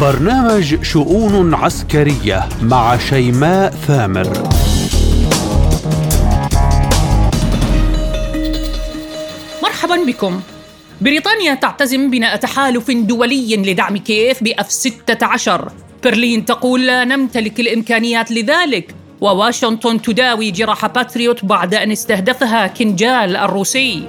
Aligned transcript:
برنامج 0.00 0.82
شؤون 0.82 1.54
عسكرية 1.54 2.48
مع 2.62 2.98
شيماء 2.98 3.70
ثامر. 3.70 4.48
مرحبا 9.62 10.04
بكم. 10.06 10.40
بريطانيا 11.00 11.54
تعتزم 11.54 12.10
بناء 12.10 12.36
تحالف 12.36 12.90
دولي 12.90 13.56
لدعم 13.56 13.96
كييف 13.96 14.42
بأف 14.42 14.70
16 14.70 15.72
برلين 16.04 16.44
تقول 16.44 16.86
لا 16.86 17.04
نمتلك 17.04 17.60
الإمكانيات 17.60 18.30
لذلك 18.30 18.94
وواشنطن 19.20 20.02
تداوي 20.02 20.50
جراح 20.50 20.86
باتريوت 20.86 21.44
بعد 21.44 21.74
أن 21.74 21.90
استهدفها 21.90 22.66
كنجال 22.66 23.36
الروسي. 23.36 24.06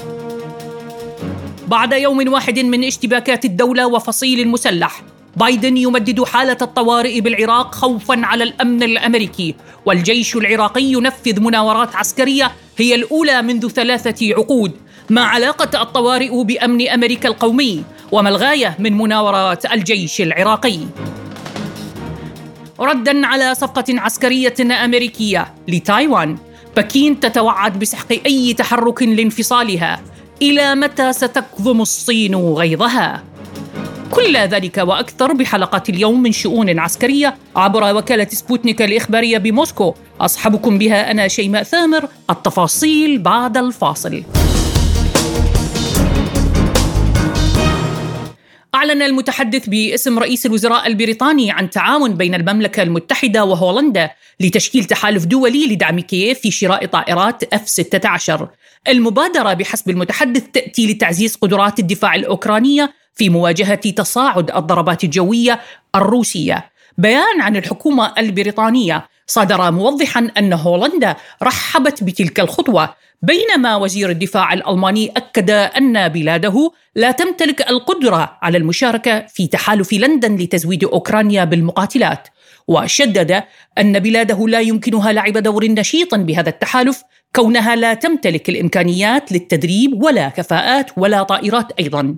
بعد 1.67 1.93
يوم 1.93 2.33
واحد 2.33 2.59
من 2.59 2.83
اشتباكات 2.83 3.45
الدولة 3.45 3.87
وفصيل 3.87 4.39
المسلح 4.39 5.03
بايدن 5.37 5.77
يمدد 5.77 6.23
حالة 6.23 6.57
الطوارئ 6.61 7.21
بالعراق 7.21 7.75
خوفا 7.75 8.21
على 8.23 8.43
الأمن 8.43 8.83
الأمريكي. 8.83 9.55
والجيش 9.85 10.35
العراقي 10.35 10.83
ينفذ 10.83 11.39
مناورات 11.39 11.95
عسكرية 11.95 12.51
هي 12.77 12.95
الأولى 12.95 13.41
منذ 13.41 13.67
ثلاثة 13.67 14.35
عقود. 14.35 14.71
ما 15.09 15.21
علاقة 15.21 15.81
الطوارئ 15.81 16.43
بأمن 16.43 16.89
أمريكا 16.89 17.29
القومي؟ 17.29 17.83
وما 18.11 18.29
الغاية 18.29 18.75
من 18.79 18.97
مناورات 18.97 19.73
الجيش 19.73 20.21
العراقي؟ 20.21 20.79
ردا 22.79 23.27
على 23.27 23.55
صفقة 23.55 23.85
عسكرية 23.89 24.85
أمريكية 24.85 25.53
لتايوان. 25.67 26.37
بكين 26.77 27.19
تتوعد 27.19 27.79
بسحق 27.79 28.11
أي 28.25 28.53
تحرك 28.53 29.03
لانفصالها. 29.03 30.01
إلى 30.41 30.75
متى 30.75 31.13
ستكظم 31.13 31.81
الصين 31.81 32.35
غيظها؟ 32.35 33.23
كل 34.11 34.37
ذلك 34.37 34.77
وأكثر 34.77 35.33
بحلقة 35.33 35.83
اليوم 35.89 36.21
من 36.21 36.31
شؤون 36.31 36.79
عسكرية 36.79 37.37
عبر 37.55 37.95
وكالة 37.95 38.27
سبوتنيك 38.31 38.81
الإخبارية 38.81 39.37
بموسكو. 39.37 39.93
أصحبكم 40.21 40.77
بها 40.77 41.11
أنا 41.11 41.27
شيماء 41.27 41.63
ثامر. 41.63 42.09
التفاصيل 42.29 43.19
بعد 43.19 43.57
الفاصل. 43.57 44.23
أعلن 48.75 49.01
المتحدث 49.01 49.69
باسم 49.69 50.19
رئيس 50.19 50.45
الوزراء 50.45 50.87
البريطاني 50.87 51.51
عن 51.51 51.69
تعاون 51.69 52.13
بين 52.13 52.35
المملكة 52.35 52.83
المتحدة 52.83 53.45
وهولندا 53.45 54.09
لتشكيل 54.39 54.85
تحالف 54.85 55.25
دولي 55.25 55.67
لدعم 55.67 55.99
كييف 55.99 56.39
في 56.39 56.51
شراء 56.51 56.85
طائرات 56.85 57.55
F-16. 57.55 58.43
المبادرة 58.87 59.53
بحسب 59.53 59.89
المتحدث 59.89 60.43
تأتي 60.53 60.93
لتعزيز 60.93 61.35
قدرات 61.35 61.79
الدفاع 61.79 62.15
الأوكرانية 62.15 62.93
في 63.17 63.29
مواجهة 63.29 63.75
تصاعد 63.75 64.51
الضربات 64.51 65.03
الجوية 65.03 65.59
الروسية. 65.95 66.69
بيان 66.97 67.41
عن 67.41 67.55
الحكومة 67.55 68.13
البريطانية. 68.17 69.07
صدر 69.27 69.71
موضحا 69.71 70.31
أن 70.37 70.53
هولندا 70.53 71.15
رحبت 71.43 72.03
بتلك 72.03 72.39
الخطوة 72.39 72.93
بينما 73.21 73.75
وزير 73.75 74.09
الدفاع 74.09 74.53
الألماني 74.53 75.11
أكد 75.17 75.49
أن 75.49 76.07
بلاده 76.07 76.71
لا 76.95 77.11
تمتلك 77.11 77.69
القدرة 77.69 78.37
على 78.41 78.57
المشاركة 78.57 79.25
في 79.25 79.47
تحالف 79.47 79.93
لندن 79.93 80.35
لتزويد 80.35 80.83
أوكرانيا 80.83 81.43
بالمقاتلات. 81.43 82.27
وشدد 82.67 83.43
أن 83.77 83.99
بلاده 83.99 84.47
لا 84.47 84.59
يمكنها 84.59 85.11
لعب 85.11 85.37
دور 85.37 85.65
نشيط 85.65 86.15
بهذا 86.15 86.49
التحالف 86.49 87.03
كونها 87.35 87.75
لا 87.75 87.93
تمتلك 87.93 88.49
الإمكانيات 88.49 89.31
للتدريب 89.31 90.03
ولا 90.03 90.29
كفاءات 90.29 90.91
ولا 90.97 91.23
طائرات 91.23 91.71
أيضا. 91.79 92.15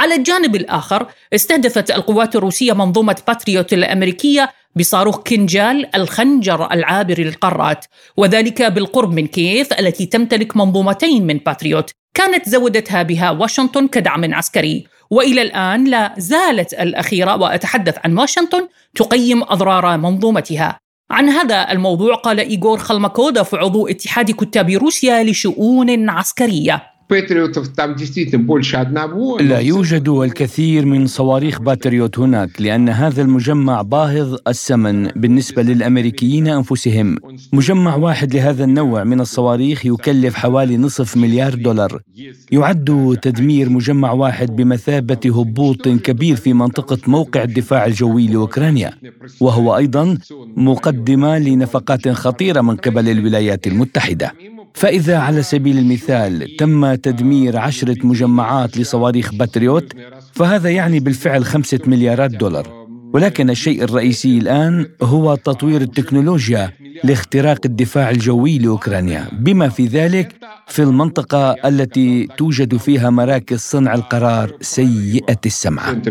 على 0.00 0.14
الجانب 0.14 0.56
الآخر 0.56 1.06
استهدفت 1.34 1.90
القوات 1.90 2.36
الروسية 2.36 2.72
منظومة 2.72 3.16
باتريوت 3.26 3.72
الأمريكية 3.72 4.50
بصاروخ 4.76 5.18
كنجال 5.18 5.96
الخنجر 5.96 6.72
العابر 6.72 7.20
للقارات 7.20 7.84
وذلك 8.16 8.62
بالقرب 8.62 9.12
من 9.12 9.26
كييف 9.26 9.72
التي 9.72 10.06
تمتلك 10.06 10.56
منظومتين 10.56 11.26
من 11.26 11.38
باتريوت. 11.38 11.90
كانت 12.14 12.48
زودتها 12.48 13.02
بها 13.02 13.30
واشنطن 13.30 13.88
كدعم 13.88 14.34
عسكري. 14.34 14.86
وإلى 15.10 15.42
الآن 15.42 15.84
لا 15.84 16.14
زالت 16.18 16.74
الأخيرة 16.74 17.36
وأتحدث 17.36 17.98
عن 18.04 18.18
واشنطن 18.18 18.68
تقيم 18.94 19.42
أضرار 19.42 19.96
منظومتها. 19.96 20.78
عن 21.10 21.28
هذا 21.28 21.72
الموضوع 21.72 22.14
قال 22.14 22.40
إيغور 22.40 22.78
خلمكودوف 22.78 23.54
عضو 23.54 23.88
اتحاد 23.88 24.30
كتاب 24.30 24.70
روسيا 24.70 25.24
لشؤون 25.24 26.10
عسكرية. 26.10 26.91
لا 29.40 29.58
يوجد 29.58 30.08
الكثير 30.08 30.86
من 30.86 31.06
صواريخ 31.06 31.60
باتريوت 31.60 32.18
هناك 32.18 32.50
لأن 32.60 32.88
هذا 32.88 33.22
المجمع 33.22 33.82
باهظ 33.82 34.36
الثمن 34.48 35.08
بالنسبة 35.16 35.62
للأمريكيين 35.62 36.48
أنفسهم. 36.48 37.16
مجمع 37.52 37.96
واحد 37.96 38.34
لهذا 38.34 38.64
النوع 38.64 39.04
من 39.04 39.20
الصواريخ 39.20 39.86
يكلف 39.86 40.34
حوالي 40.34 40.76
نصف 40.76 41.16
مليار 41.16 41.54
دولار. 41.54 42.00
يعد 42.52 43.18
تدمير 43.22 43.68
مجمع 43.68 44.12
واحد 44.12 44.56
بمثابة 44.56 45.20
هبوط 45.24 45.88
كبير 45.88 46.36
في 46.36 46.52
منطقة 46.52 46.98
موقع 47.06 47.42
الدفاع 47.42 47.86
الجوي 47.86 48.26
لأوكرانيا. 48.26 48.92
وهو 49.40 49.76
أيضا 49.76 50.18
مقدمة 50.56 51.38
لنفقات 51.38 52.08
خطيرة 52.08 52.60
من 52.60 52.76
قبل 52.76 53.08
الولايات 53.08 53.66
المتحدة. 53.66 54.32
فإذا 54.74 55.18
على 55.18 55.42
سبيل 55.42 55.78
المثال 55.78 56.56
تم 56.56 56.94
تدمير 56.94 57.58
عشرة 57.58 58.06
مجمعات 58.06 58.78
لصواريخ 58.78 59.34
باتريوت 59.34 59.92
فهذا 60.32 60.70
يعني 60.70 61.00
بالفعل 61.00 61.44
خمسة 61.44 61.78
مليارات 61.86 62.30
دولار. 62.30 62.82
ولكن 63.14 63.50
الشيء 63.50 63.82
الرئيسي 63.84 64.38
الآن 64.38 64.86
هو 65.02 65.34
تطوير 65.34 65.80
التكنولوجيا 65.80 66.72
لاختراق 67.04 67.58
الدفاع 67.64 68.10
الجوي 68.10 68.58
لأوكرانيا. 68.58 69.28
بما 69.32 69.68
في 69.68 69.86
ذلك 69.86 70.34
في 70.68 70.82
المنطقة 70.82 71.52
التي 71.68 72.28
توجد 72.38 72.76
فيها 72.76 73.10
مراكز 73.10 73.58
صنع 73.58 73.94
القرار 73.94 74.56
سيئة 74.60 75.40
السمعة 75.46 76.02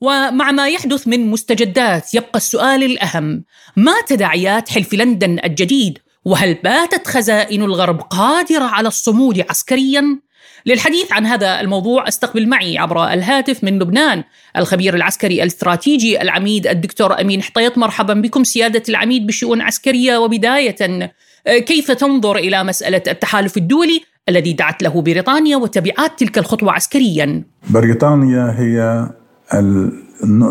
ومع 0.00 0.50
ما 0.52 0.68
يحدث 0.68 1.08
من 1.08 1.30
مستجدات 1.30 2.14
يبقى 2.14 2.36
السؤال 2.36 2.82
الأهم 2.82 3.44
ما 3.76 3.92
تداعيات 4.08 4.68
حلف 4.68 4.94
لندن 4.94 5.38
الجديد؟ 5.44 5.98
وهل 6.24 6.54
باتت 6.54 7.06
خزائن 7.06 7.62
الغرب 7.62 8.00
قادرة 8.00 8.64
على 8.64 8.88
الصمود 8.88 9.44
عسكريا؟ 9.50 10.20
للحديث 10.66 11.12
عن 11.12 11.26
هذا 11.26 11.60
الموضوع 11.60 12.08
استقبل 12.08 12.48
معي 12.48 12.78
عبر 12.78 13.12
الهاتف 13.12 13.64
من 13.64 13.78
لبنان 13.78 14.24
الخبير 14.56 14.96
العسكري 14.96 15.42
الاستراتيجي 15.42 16.22
العميد 16.22 16.66
الدكتور 16.66 17.20
أمين 17.20 17.42
حطيط. 17.42 17.78
مرحبا 17.78 18.14
بكم 18.14 18.44
سيادة 18.44 18.82
العميد 18.88 19.26
بشؤون 19.26 19.60
عسكرية 19.60 20.18
وبداية. 20.18 21.12
كيف 21.46 21.90
تنظر 21.90 22.36
إلى 22.36 22.64
مسألة 22.64 23.02
التحالف 23.08 23.56
الدولي 23.56 24.00
الذي 24.28 24.52
دعت 24.52 24.82
له 24.82 25.02
بريطانيا 25.02 25.56
وتبعات 25.56 26.18
تلك 26.18 26.38
الخطوة 26.38 26.72
عسكريا؟ 26.72 27.44
بريطانيا 27.70 28.54
هي 28.58 29.08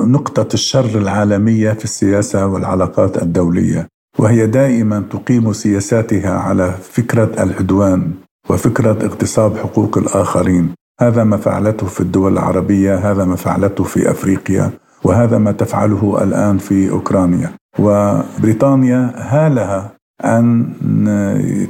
نقطة 0.07 0.53
الشر 0.53 0.99
العالمية 0.99 1.71
في 1.71 1.83
السياسة 1.83 2.47
والعلاقات 2.47 3.21
الدولية. 3.21 3.87
وهي 4.17 4.47
دائما 4.47 5.03
تقيم 5.11 5.53
سياساتها 5.53 6.29
على 6.39 6.71
فكرة 6.91 7.43
العدوان 7.43 8.11
وفكرة 8.49 9.05
اغتصاب 9.05 9.57
حقوق 9.57 9.97
الآخرين. 9.97 10.69
هذا 11.01 11.23
ما 11.23 11.37
فعلته 11.37 11.87
في 11.87 12.01
الدول 12.01 12.33
العربية 12.33 13.11
هذا 13.11 13.25
ما 13.25 13.35
فعلته 13.35 13.83
في 13.83 14.11
أفريقيا 14.11 14.71
وهذا 15.03 15.37
ما 15.37 15.51
تفعله 15.51 16.23
الآن 16.23 16.57
في 16.57 16.89
أوكرانيا. 16.89 17.51
وبريطانيا 17.79 19.13
هالها 19.15 19.91
أن 20.25 20.65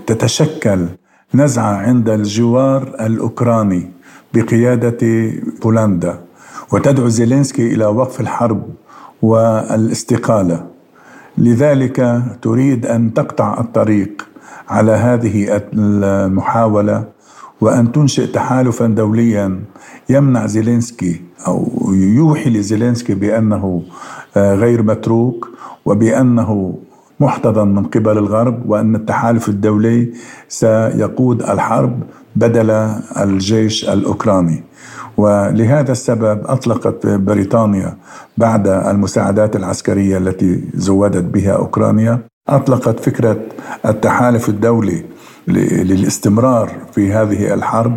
تتشكل 0.08 0.86
نزعة 1.34 1.74
عند 1.76 2.10
الجوار 2.10 2.82
الأوكراني 3.00 3.92
بقيادة 4.34 5.32
بولندا 5.62 6.20
وتدعو 6.72 7.08
زيلينسكي 7.08 7.74
إلى 7.74 7.86
وقف 7.86 8.22
الحرب 8.22 8.64
والإستقالة. 9.22 10.77
لذلك 11.38 12.24
تريد 12.42 12.86
أن 12.86 13.14
تقطع 13.14 13.60
الطريق 13.60 14.28
على 14.70 14.92
هذه 14.92 15.62
المحاولة 15.74 17.04
وأن 17.62 17.92
تنشئ 17.92 18.28
تحالفا 18.28 18.88
دوليا 18.88 19.60
يمنع 20.10 20.46
زيلينسكي 20.46 21.22
أو 21.48 21.68
يوحي 21.94 22.50
لزيلينسكي 22.50 23.14
بأنه 23.14 23.84
آه، 24.38 24.56
غير 24.56 24.84
متروك 24.84 25.50
وبأنه 25.86 26.80
محتضن 27.20 27.68
من 27.68 27.84
قبل 27.84 28.18
الغرب 28.18 28.70
وأن 28.70 28.96
التحالف 28.96 29.50
الدولي 29.50 30.14
سيقود 30.48 31.42
الحرب 31.42 32.00
بدل 32.36 32.72
الجيش 33.18 33.90
الأوكراني. 33.90 34.64
ولهذا 35.18 35.92
السبب 35.92 36.42
أطلقت 36.46 37.08
بريطانيا 37.08 37.98
بعد 38.38 38.68
المساعدات 38.68 39.56
العسكرية 39.56 40.18
التي 40.18 40.64
زودت 40.74 41.24
بها 41.24 41.52
أوكرانيا 41.52 42.20
أطلقت 42.50 43.00
فكرة 43.00 43.38
التحالف 43.86 44.50
الدولي 44.50 45.04
للاستمرار 45.48 46.72
في 46.92 47.14
هذه 47.14 47.54
الحرب 47.54 47.96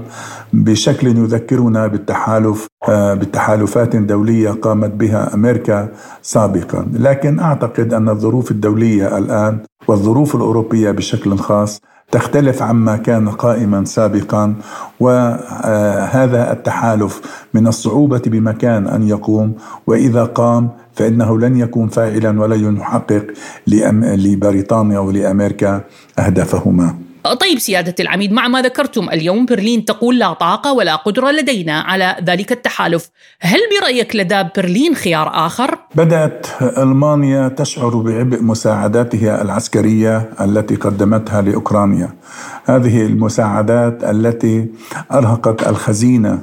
بشكل 0.52 1.06
يذكرنا 1.06 1.86
بالتحالف 1.86 2.66
آه، 2.88 3.14
بالتحالفات 3.14 3.96
دولية 3.96 4.50
قامت 4.50 4.90
بها 4.90 5.34
أمريكا 5.34 5.88
سابقا، 6.22 6.86
لكن 6.92 7.38
أعتقد 7.38 7.94
أن 7.94 8.08
الظروف 8.08 8.50
الدولية 8.50 9.18
الآن 9.18 9.58
والظروف 9.88 10.34
الأوروبية 10.36 10.90
بشكل 10.90 11.38
خاص 11.38 11.80
تختلف 12.10 12.62
عما 12.62 12.96
كان 12.96 13.28
قائما 13.28 13.84
سابقا 13.84 14.54
وهذا 15.00 16.52
التحالف 16.52 17.20
من 17.54 17.66
الصعوبة 17.66 18.22
بمكان 18.26 18.86
أن 18.86 19.08
يقوم 19.08 19.52
وإذا 19.86 20.24
قام 20.24 20.68
فإنه 20.94 21.38
لن 21.38 21.60
يكون 21.60 21.88
فاعلا 21.88 22.40
ولن 22.40 22.76
يحقق 22.76 23.26
لبريطانيا 23.66 24.98
ولأمريكا 24.98 25.80
أهدافهما. 26.18 27.09
طيب 27.24 27.58
سيادة 27.58 27.94
العميد 28.00 28.32
مع 28.32 28.48
ما 28.48 28.62
ذكرتم 28.62 29.08
اليوم 29.08 29.46
برلين 29.46 29.84
تقول 29.84 30.18
لا 30.18 30.32
طاقة 30.32 30.72
ولا 30.72 30.96
قدرة 30.96 31.30
لدينا 31.30 31.80
على 31.80 32.16
ذلك 32.24 32.52
التحالف. 32.52 33.10
هل 33.40 33.58
برأيك 33.80 34.16
لدى 34.16 34.44
برلين 34.56 34.94
خيار 34.94 35.30
آخر؟ 35.46 35.78
بدأت 35.94 36.46
ألمانيا 36.62 37.48
تشعر 37.48 37.96
بعبء 37.96 38.42
مساعداتها 38.42 39.42
العسكرية 39.42 40.30
التي 40.40 40.74
قدمتها 40.74 41.42
لأوكرانيا. 41.42 42.08
هذه 42.64 43.02
المساعدات 43.02 44.04
التي 44.04 44.66
أرهقت 45.12 45.68
الخزينة 45.68 46.42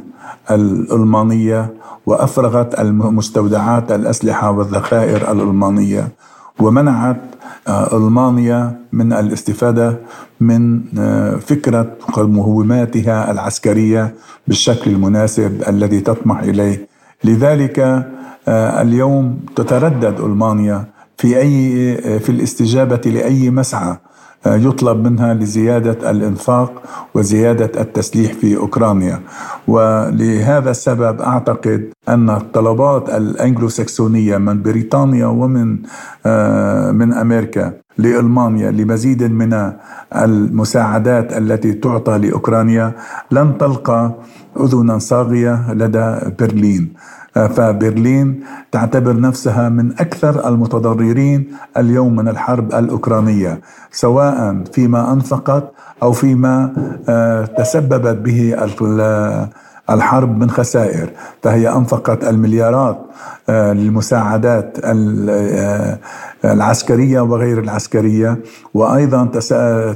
الألمانية 0.51 1.73
وأفرغت 2.06 2.80
المستودعات 2.80 3.91
الأسلحة 3.91 4.51
والذخائر 4.51 5.31
الألمانية. 5.31 6.07
ومنعت 6.59 7.18
آه، 7.68 7.98
ألمانيا 7.98 8.80
من 8.92 9.13
الاستفادة 9.13 9.98
من 10.39 10.81
آه، 11.00 11.36
فكرة 11.36 11.98
مهماتها 12.18 13.31
العسكرية 13.31 14.13
بالشكل 14.48 14.92
المناسب 14.92 15.63
الذي 15.68 16.00
تطمح 16.00 16.39
إليه. 16.39 16.88
لذلك 17.24 17.80
آه، 18.48 18.81
اليوم 18.81 19.39
تتردد 19.56 20.19
ألمانيا 20.19 20.86
في 21.18 21.39
أي 21.39 22.19
في 22.19 22.30
الاستجابة 22.30 23.01
لأي 23.12 23.50
مسعى 23.50 23.98
يطلب 24.45 25.07
منها 25.07 25.33
لزيادة 25.33 26.11
الإنفاق 26.11 26.81
وزيادة 27.13 27.81
التسليح 27.81 28.33
في 28.33 28.57
أوكرانيا. 28.57 29.19
ولهذا 29.67 30.71
السبب 30.71 31.21
أعتقد 31.21 31.89
أن 32.09 32.29
الطلبات 32.29 33.09
الأنجلوساكسونية 33.09 34.37
من 34.37 34.61
بريطانيا 34.61 35.25
ومن 35.25 35.77
آه، 36.25 36.91
من 36.91 37.13
أمريكا 37.13 37.73
لألمانيا 37.97 38.71
لمزيد 38.71 39.23
من 39.23 39.71
المساعدات 40.15 41.37
التي 41.37 41.73
تعطى 41.73 42.17
لأوكرانيا 42.17 42.93
لن 43.31 43.57
تلقى 43.57 44.11
أذنا 44.59 44.97
صاغية 44.99 45.73
لدى 45.73 46.15
برلين. 46.39 46.93
فبرلين 47.45 48.43
تعتبر 48.71 49.19
نفسها 49.19 49.69
من 49.69 49.91
أكثر 49.91 50.47
المتضررين 50.47 51.47
اليوم 51.77 52.15
من 52.15 52.27
الحرب 52.27 52.73
الأوكرانية 52.73 53.61
سواء 53.91 54.63
فيما 54.73 55.13
أنفقت 55.13 55.71
أو 56.03 56.11
فيما 56.11 56.73
آه، 57.09 57.45
تسببت 57.45 58.17
به 58.17 58.55
الحرب 59.89 60.37
من 60.37 60.49
خسائر 60.49 61.09
فهي 61.43 61.69
أنفقت 61.69 62.23
المليارات 62.23 62.97
آه، 63.49 63.73
للمساعدات 63.73 64.77
آه، 64.83 65.97
العسكرية 66.45 67.21
وغير 67.21 67.59
العسكرية 67.59 68.39
وأيضا 68.73 69.25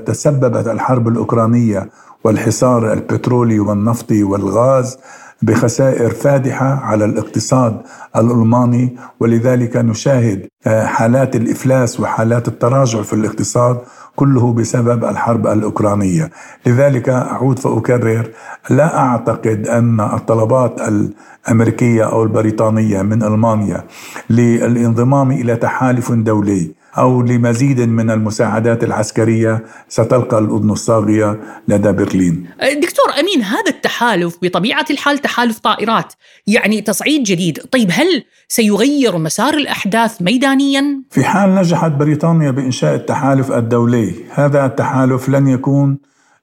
تسببت 0.06 0.68
الحرب 0.68 1.08
الأوكرانية 1.08 1.90
والحصار 2.24 2.94
البترولي 2.94 3.60
والنفطي 3.60 4.24
والغاز 4.24 4.98
بخسائر 5.42 6.10
فادحة 6.10 6.66
على 6.66 7.06
الاقتصاد 7.06 7.82
الألماني 8.16 8.96
ولذلك 9.20 9.78
نشاهد 9.78 10.48
آه، 10.68 10.86
حالات 10.86 11.36
الإفلاس 11.36 12.00
وحالات 12.00 12.48
التراجع 12.48 13.02
في 13.02 13.14
الاقتصاد 13.14 13.78
كله 14.16 14.54
بسبب 14.54 15.06
الحرب 15.06 15.48
الأوكرانية، 15.48 16.32
لذلك 16.66 17.10
أعود 17.10 17.60
فأكرر 17.60 18.30
لا 18.70 18.98
أعتقد 18.98 19.68
أن 19.68 20.00
الطلبات 20.00 20.82
الأمريكية 20.82 22.04
أو 22.12 22.24
البريطانية 22.24 23.02
من 23.02 23.24
ألمانيا 23.24 23.84
للانضمام 24.30 25.32
إلى 25.32 25.56
تحالف 25.56 26.12
دولي 26.12 26.81
أو 26.98 27.22
لمزيد 27.22 27.80
من 27.82 28.12
المساعدات 28.12 28.84
العسكرية 28.84 29.64
ستلقى 29.90 30.40
الأذن 30.40 30.70
الصاغية 30.72 31.40
لدى 31.68 31.92
برلين. 31.92 32.46
دكتور 32.60 33.06
أمين 33.20 33.42
هذا 33.44 33.70
التحالف 33.70 34.38
بطبيعة 34.42 34.86
الحال 34.92 35.18
تحالف 35.18 35.60
طائرات 35.60 36.14
يعني 36.48 36.82
تصعيد 36.82 37.24
جديد. 37.24 37.60
طيب 37.72 37.90
هل 37.92 38.24
سيغير 38.48 39.18
مسار 39.18 39.54
الأحداث 39.54 40.22
ميدانيا؟ 40.22 41.02
في 41.10 41.24
حال 41.24 41.56
نجحت 41.56 41.92
بريطانيا 41.92 42.52
بإنشاء 42.52 42.96
التحالف 42.96 43.52
الدولي 43.52 44.14
هذا 44.34 44.66
التحالف 44.66 45.30
لن 45.30 45.48
يكون 45.48 45.98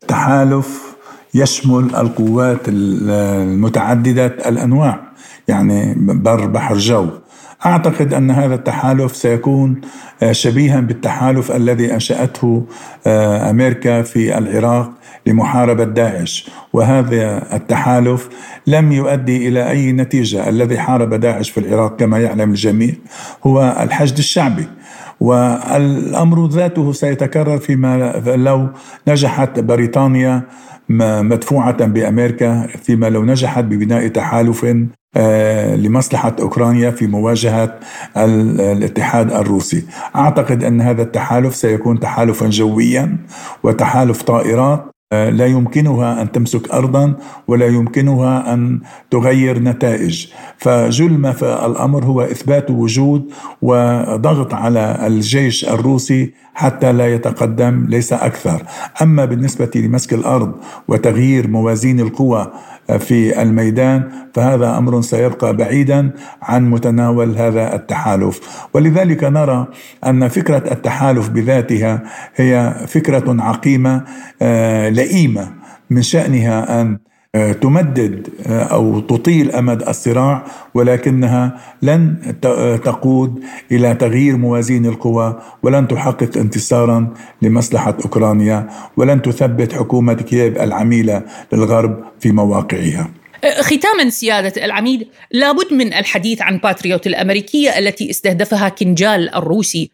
تحالف 0.08 0.96
يشمل 1.34 1.96
القوات 1.96 2.60
المتعددة 2.68 4.26
الأنواع 4.26 5.00
يعني 5.48 5.94
بر 5.98 6.46
بحر 6.46 6.78
جو. 6.78 7.08
أعتقد 7.66 8.14
أن 8.14 8.30
هذا 8.30 8.54
التحالف 8.54 9.16
سيكون 9.16 9.80
آه، 10.22 10.32
شبيها 10.32 10.80
بالتحالف 10.80 11.52
الذي 11.52 11.94
أنشأته 11.94 12.66
آه، 13.06 13.50
أمريكا 13.50 14.02
في 14.02 14.38
العراق 14.38 14.90
لمحاربة 15.26 15.84
داعش. 15.84 16.50
وهذا 16.72 17.56
التحالف 17.56 18.28
لم 18.66 18.92
يؤدي 18.92 19.48
إلى 19.48 19.70
أي 19.70 19.92
نتيجة. 19.92 20.48
الذي 20.48 20.78
حارب 20.78 21.14
داعش 21.14 21.50
في 21.50 21.60
العراق 21.60 21.96
كما 21.96 22.18
يعلم 22.18 22.50
الجميع 22.50 22.94
هو 23.46 23.76
الحشد 23.80 24.18
الشعبي. 24.18 24.66
والأمر 25.20 26.46
ذاته 26.46 26.92
سيتكرر 26.92 27.58
فيما 27.58 28.12
لو 28.36 28.68
نجحت 29.08 29.60
بريطانيا 29.60 30.42
مدفوعة 30.88 31.86
بأمريكا 31.86 32.66
فيما 32.82 33.10
لو 33.10 33.24
نجحت 33.24 33.64
ببناء 33.64 34.08
تحالف 34.08 34.66
لمصلحة 35.76 36.36
أوكرانيا 36.40 36.90
في 36.90 37.06
مواجهة 37.06 37.80
الاتحاد 38.16 39.32
الروسي. 39.32 39.84
أعتقد 40.16 40.64
أن 40.64 40.80
هذا 40.80 41.02
التحالف 41.02 41.54
سيكون 41.54 42.00
تحالفا 42.00 42.48
جويا 42.48 43.16
وتحالف 43.62 44.22
طائرات 44.22 44.84
آه، 45.12 45.30
لا 45.30 45.46
يمكنها 45.46 46.22
أن 46.22 46.32
تمسك 46.32 46.70
ارضا 46.70 47.14
ولا 47.46 47.66
يمكنها 47.66 48.54
أن 48.54 48.80
تغير 49.10 49.58
نتائج. 49.58 50.26
فجل 50.58 51.10
ما 51.18 51.32
في 51.32 51.66
الامر 51.66 52.04
هو 52.04 52.22
إثبات 52.22 52.70
وجود 52.70 53.30
وضغط 53.62 54.54
على 54.54 55.06
الجيش 55.06 55.68
الروسي 55.68 56.34
حتى 56.54 56.92
لا 56.92 57.14
يتقدم 57.14 57.86
ليس 57.88 58.12
أكثر. 58.12 58.62
أما 59.02 59.24
بالنسبة 59.24 59.70
لمسك 59.74 60.14
الأرض 60.14 60.52
وتغيير 60.88 61.48
موازين 61.48 62.00
القوى 62.00 62.52
في 62.98 63.42
الميدان 63.42 64.10
فهذا 64.34 64.78
أمر 64.78 65.00
سيبقى 65.00 65.56
بعيدا 65.56 66.10
عن 66.42 66.70
متناول 66.70 67.36
هذا 67.36 67.74
التحالف. 67.74 68.40
ولذلك 68.74 69.24
نرى 69.24 69.66
أن 70.06 70.28
فكرة 70.28 70.72
التحالف 70.72 71.28
بذاتها 71.28 72.02
هي 72.36 72.74
فكرة 72.86 73.42
عقيمة 73.42 74.04
آه، 74.42 74.88
لئيمة 74.88 75.48
من 75.90 76.02
شأنها 76.02 76.80
أن 76.80 76.92
آه، 76.92 77.07
تمدد 77.52 78.28
آه، 78.46 78.62
أو 78.62 79.00
تطيل 79.00 79.50
أمد 79.50 79.88
الصراع 79.88 80.44
ولكنها 80.74 81.58
لن 81.82 82.14
آه، 82.44 82.76
تقود 82.76 83.40
إلى 83.72 83.94
تغيير 83.94 84.36
موازين 84.36 84.86
القوى 84.86 85.38
ولن 85.62 85.88
تحقق 85.88 86.38
انتصارا 86.38 87.14
لمصلحة 87.42 87.96
أوكرانيا 88.04 88.68
ولن 88.96 89.22
تثبت 89.22 89.72
حكومة 89.72 90.14
كييف 90.14 90.62
العميلة 90.62 91.22
للغرب 91.52 91.96
في 92.20 92.32
مواقعها. 92.32 93.08
ختاما 93.60 94.10
سيادة 94.10 94.64
العميد 94.64 95.08
لابد 95.30 95.72
من 95.72 95.94
الحديث 95.94 96.42
عن 96.42 96.58
باتريوت 96.58 97.06
الأمريكية 97.06 97.78
التي 97.78 98.10
استهدفها 98.10 98.68
كنجال 98.68 99.34
الروسي 99.34 99.90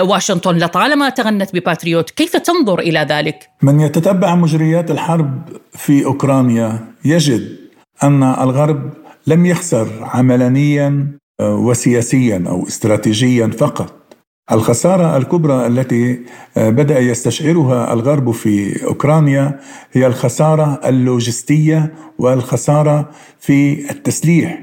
واشنطن 0.00 0.58
لطالما 0.58 1.08
تغنت 1.08 1.56
بباتريوت 1.56 2.10
كيف 2.10 2.36
تنظر 2.36 2.78
إلى 2.78 3.06
ذلك؟ 3.10 3.48
من 3.62 3.80
يتتبع 3.80 4.34
مجريات 4.34 4.90
الحرب 4.90 5.48
في 5.72 6.04
أوكرانيا 6.04 6.78
يجد 7.04 7.56
أن 8.02 8.22
الغرب 8.22 8.92
لم 9.26 9.46
يخسر 9.46 9.88
عملانيا 10.00 11.18
وسياسيا 11.40 12.44
أو 12.48 12.66
استراتيجيا 12.66 13.46
فقط 13.46 14.03
الخسارة 14.52 15.16
الكبرى 15.16 15.66
التي 15.66 16.20
بدأ 16.56 16.98
يستشعرها 16.98 17.92
الغرب 17.92 18.30
في 18.30 18.84
أوكرانيا 18.84 19.60
هي 19.92 20.06
الخسارة 20.06 20.80
اللوجستية 20.84 21.94
والخسارة 22.18 23.10
في 23.40 23.90
التسليح. 23.90 24.62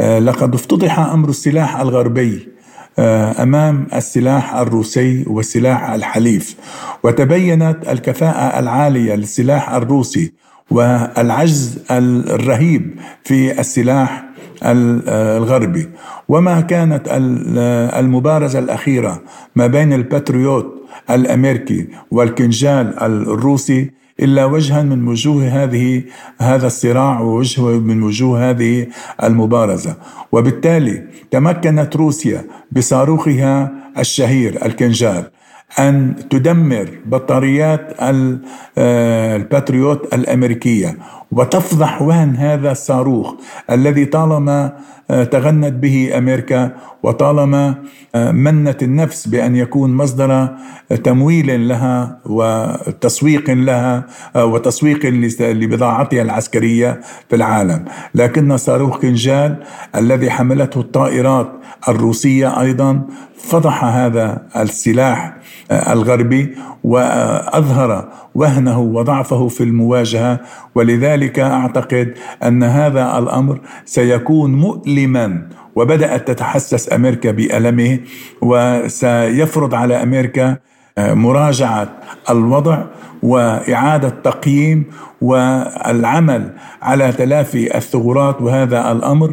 لقد 0.00 0.54
افتضح 0.54 0.98
أمر 0.98 1.28
السلاح 1.28 1.80
الغربي 1.80 2.48
آه، 2.98 3.42
أمام 3.42 3.86
السلاح 3.94 4.54
الروسي 4.54 5.24
والسلاح 5.26 5.90
الحليف 5.90 6.56
وتبينت 7.02 7.88
الكفاءة 7.88 8.58
العالية 8.58 9.14
للسلاح 9.14 9.70
الروسي 9.70 10.32
والعجز 10.70 11.78
الرهيب 11.90 13.00
في 13.24 13.60
السلاح 13.60 14.24
الغربي. 14.62 15.88
وما 16.28 16.60
كانت 16.60 17.02
المبارزة 17.98 18.58
الأخيرة 18.58 19.22
ما 19.56 19.66
بين 19.66 19.92
الباتريوت 19.92 20.74
الأمريكي 21.10 21.88
والكنجال 22.10 22.98
الروسي 23.02 23.90
إلا 24.20 24.44
وجها 24.44 24.82
من 24.82 25.08
وجوه 25.08 25.48
هذه 25.48 26.02
هذا 26.40 26.66
الصراع 26.66 27.20
ووجه 27.20 27.62
من 27.62 28.02
وجوه 28.02 28.50
هذه 28.50 28.86
المبارزة. 29.22 29.96
وبالتالي 30.32 31.04
تمكنت 31.30 31.96
روسيا 31.96 32.44
بصاروخها 32.72 33.72
الشهير 33.98 34.66
الكنجال 34.66 35.30
أن 35.78 36.14
تدمر 36.30 36.88
بطاريات 37.06 37.94
آه، 38.78 39.36
الباتريوت 39.36 40.14
الأمريكية. 40.14 40.98
وتفضح 41.32 42.02
وهن 42.02 42.36
هذا 42.36 42.72
الصاروخ 42.72 43.34
الذي 43.70 44.04
طالما 44.04 44.72
آه، 45.10 45.24
تغنت 45.24 45.72
به 45.72 46.18
أمريكا 46.18 46.70
وطالما 47.02 47.74
آه، 48.14 48.30
منت 48.30 48.82
النفس 48.82 49.28
بأن 49.28 49.56
يكون 49.56 49.94
مصدر 49.94 50.48
تمويل 51.04 51.68
لها 51.68 52.18
وتسويق 52.26 53.50
لها 53.50 54.06
وتسويق 54.36 55.06
لبضاعتها 55.40 56.22
العسكرية 56.22 57.00
في 57.28 57.36
العالم، 57.36 57.84
لكن 58.14 58.56
صاروخ 58.56 58.98
كنجال 58.98 59.62
الذي 59.96 60.30
حملته 60.30 60.80
الطائرات 60.80 61.52
الروسية 61.88 62.60
أيضا 62.60 63.02
فضح 63.36 63.84
هذا 63.84 64.42
السلاح 64.56 65.36
الغربي 65.70 66.54
واظهر 66.84 68.08
وهنه 68.36 68.80
وضعفه 68.80 69.48
في 69.48 69.62
المواجهة. 69.62 70.40
ولذلك 70.74 71.38
أعتقد 71.38 72.14
أن 72.42 72.62
هذا 72.62 73.18
الأمر 73.18 73.60
سيكون 73.84 74.54
مؤلما 74.54 75.48
وبدأت 75.76 76.28
تتحسس 76.28 76.92
أمريكا 76.92 77.30
بألمه 77.30 77.98
وسيفرض 78.42 79.74
على 79.74 80.02
أمريكا 80.02 80.56
مراجعة 80.98 81.88
الوضع 82.30 82.84
وإعادة 83.22 84.08
تقييم 84.08 84.84
والعمل 85.20 86.52
على 86.82 87.12
تلافي 87.12 87.76
الثغرات. 87.76 88.42
وهذا 88.42 88.92
الأمر 88.92 89.32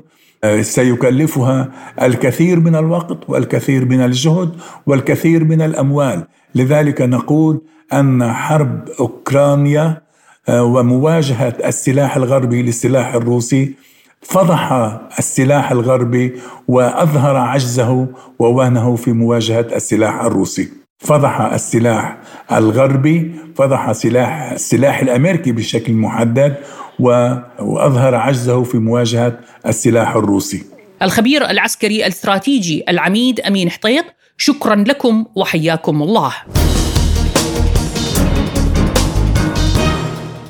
سيكلفها 0.62 1.70
الكثير 2.02 2.60
من 2.60 2.76
الوقت 2.76 3.30
والكثير 3.30 3.86
من 3.86 4.02
الجهد 4.02 4.50
والكثير 4.88 5.44
من 5.44 5.62
الأموال. 5.62 6.24
لذلك 6.56 7.02
نقول 7.02 7.62
أن 8.00 8.34
حرب 8.34 8.90
أوكرانيا 9.00 10.02
آه، 10.50 10.64
ومواجهة 10.64 11.54
السلاح 11.66 12.16
الغربي 12.16 12.62
للسلاح 12.62 13.14
الروسي 13.16 13.74
فضح 14.22 14.72
السلاح 15.20 15.72
الغربي 15.72 16.34
وأظهر 16.68 17.38
عجزه 17.38 18.08
ووهنه 18.40 18.96
في 18.96 19.12
مواجهة 19.12 19.68
السلاح 19.76 20.24
الروسي 20.24 20.70
فضح 21.00 21.42
السلاح 21.42 22.18
الغربي 22.52 23.32
فضح 23.56 23.92
سلاح 23.92 24.52
السلاح 24.52 25.00
الأمريكي 25.00 25.52
بشكل 25.52 25.94
محدد 25.94 26.56
وأظهر 27.00 28.16
عجزه 28.16 28.64
في 28.64 28.78
مواجهة 28.78 29.40
السلاح 29.66 30.16
الروسي. 30.16 30.64
الخبير 31.02 31.50
العسكري 31.50 32.06
الاستراتيجي 32.06 32.84
العميد 32.90 33.40
أمين 33.40 33.70
حطيط 33.70 34.06
شكرا 34.38 34.76
لكم 34.76 35.26
وحياكم 35.36 36.02
الله. 36.02 36.34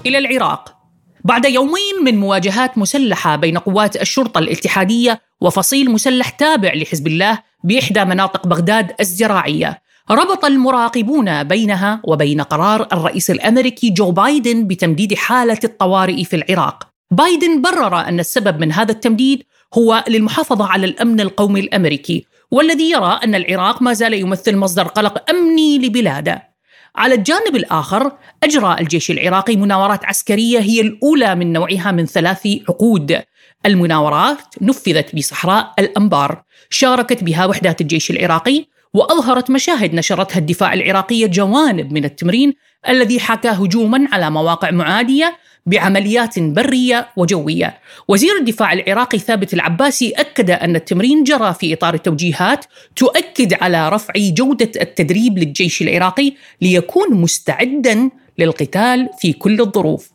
إلى 0.05 0.17
العراق 0.17 0.75
بعد 1.23 1.45
يومين 1.45 2.03
من 2.03 2.17
مواجهات 2.17 2.77
مسلحة 2.77 3.35
بين 3.35 3.57
قوات 3.57 4.01
الشرطة 4.01 4.39
الاتحادية 4.39 5.21
وفصيل 5.41 5.91
مسلح 5.91 6.29
تابع 6.29 6.73
لحزب 6.73 7.07
الله 7.07 7.39
بإحدى 7.63 8.05
مناطق 8.05 8.47
بغداد 8.47 8.91
الزراعية 8.99 9.81
ربط 10.11 10.45
المراقبون 10.45 11.43
بينها 11.43 12.01
وبين 12.03 12.41
قرار 12.41 12.87
الرئيس 12.93 13.31
الأمريكي 13.31 13.89
جو 13.89 14.11
بايدن 14.11 14.67
بتمديد 14.67 15.13
حالة 15.13 15.59
الطوارئ 15.63 16.23
في 16.23 16.35
العراق. 16.35 16.87
بايدن 17.11 17.61
برر 17.61 17.95
أن 17.95 18.19
السبب 18.19 18.59
من 18.59 18.71
هذا 18.71 18.91
التمديد 18.91 19.43
هو 19.73 20.03
للمحافظة 20.07 20.65
على 20.65 20.85
الأمن 20.85 21.19
القومي 21.19 21.59
الأمريكي 21.59 22.25
والذي 22.51 22.91
يرى 22.91 23.19
أن 23.23 23.35
العراق 23.35 23.81
ما 23.81 23.93
زال 23.93 24.13
يمثل 24.13 24.57
مصدر 24.57 24.87
قلق 24.87 25.29
أمني 25.29 25.77
لبلاده. 25.77 26.52
على 26.95 27.15
الجانب 27.15 27.55
الآخر 27.55 28.11
اجرى 28.43 28.75
الجيش 28.79 29.11
العراقي 29.11 29.55
مناورات 29.55 30.05
عسكرية 30.05 30.59
هي 30.59 30.81
الأولى 30.81 31.35
من 31.35 31.53
نوعها 31.53 31.91
من 31.91 32.05
ثلاث 32.05 32.47
عقود. 32.69 33.21
المناورات 33.65 34.61
نفذت 34.61 35.15
بصحراء 35.15 35.73
الأنبار، 35.79 36.43
شاركت 36.69 37.23
بها 37.23 37.45
وحدات 37.45 37.81
الجيش 37.81 38.11
العراقي 38.11 38.65
وأظهرت 38.93 39.51
مشاهد 39.51 39.93
نشرتها 39.93 40.39
الدفاع 40.39 40.73
العراقيه 40.73 41.27
جوانب 41.27 41.93
من 41.93 42.05
التمرين 42.05 42.53
الذي 42.89 43.19
حكى 43.19 43.49
هجوما 43.49 44.07
على 44.11 44.31
مواقع 44.31 44.71
معادية 44.71 45.37
بعمليات 45.65 46.39
برية 46.39 47.07
وجوية. 47.17 47.77
وزير 48.07 48.37
الدفاع 48.37 48.73
العراقي 48.73 49.19
ثابت 49.19 49.53
العباسي 49.53 50.09
أكد 50.09 50.49
أن 50.49 50.75
التمرين 50.75 51.23
جرى 51.23 51.53
في 51.53 51.73
إطار 51.73 51.97
توجيهات 51.97 52.65
تؤكد 52.95 53.53
على 53.53 53.89
رفع 53.89 54.13
جودة 54.17 54.71
التدريب 54.81 55.37
للجيش 55.37 55.81
العراقي 55.81 56.33
ليكون 56.61 57.13
مستعدا 57.13 58.09
للقتال 58.37 59.09
في 59.19 59.33
كل 59.33 59.61
الظروف. 59.61 60.09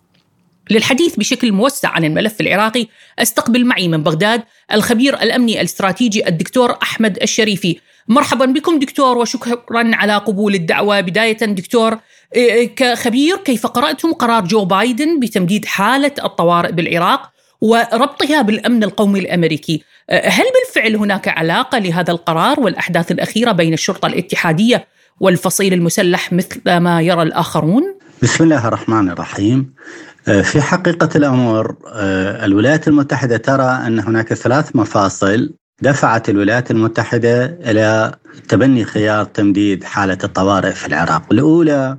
للحديث 0.71 1.17
بشكل 1.17 1.53
موسع 1.53 1.89
عن 1.89 2.05
الملف 2.05 2.41
العراقي 2.41 2.87
أستقبل 3.19 3.65
معي 3.65 3.89
من 3.89 4.03
بغداد 4.03 4.43
الخبير 4.73 5.23
الأمني 5.23 5.61
الاستراتيجي 5.61 6.29
الدكتور 6.29 6.79
أحمد 6.83 7.19
الشريفي 7.23 7.77
مرحبا 8.09 8.45
بكم 8.45 8.79
دكتور 8.79 9.19
وشكرا 9.19 9.91
على 9.95 10.17
قبول 10.17 10.55
الدعوة 10.55 11.01
بداية 11.01 11.39
دكتور 11.39 11.99
كخبير 12.76 13.37
كيف 13.37 13.66
قرأتم 13.66 14.12
قرار 14.12 14.44
جو 14.44 14.64
بايدن 14.64 15.20
بتمديد 15.20 15.64
حالة 15.64 16.12
الطوارئ 16.25 16.73
بالعراق 16.73 17.30
وربطها 17.61 18.42
بالأمن 18.42 18.85
القومي 18.85 19.18
الأمريكي. 19.18 19.82
إيه، 20.11 20.28
هل 20.28 20.44
بالفعل 20.54 20.97
هناك 20.97 21.28
علاقة 21.28 21.78
لهذا 21.78 22.12
القرار 22.12 22.61
والأحداث 22.61 23.12
الأخيرة 23.12 23.52
بين 23.52 23.73
الشرطة 23.73 24.06
الاتحادية 24.06 24.87
والفصيل 25.20 25.73
المسلح 25.73 26.32
مثل 26.32 26.76
ما 26.76 27.00
يرى 27.02 27.23
الآخرون؟ 27.23 27.99
بسم 28.23 28.44
الله 28.44 28.68
الرحمن 28.68 29.11
الرحيم. 29.11 29.75
في 30.42 30.61
حقيقة 30.61 31.08
الأمر 31.16 31.75
الولايات 32.44 32.88
المتحدة 32.88 33.37
ترى 33.37 33.82
أن 33.87 34.00
هناك 34.00 34.35
ثلاث 34.35 34.76
مفاصل 34.76 35.54
دفعت 35.82 36.28
الولايات 36.28 36.70
المتحدة 36.70 37.44
إلى 37.44 38.14
تبني 38.49 38.85
خيار 38.85 39.25
تمديد 39.25 39.85
حالة 39.85 40.18
الطوارئ 40.25 40.73
في 40.73 40.87
العراق. 40.87 41.23
الأولى 41.32 41.99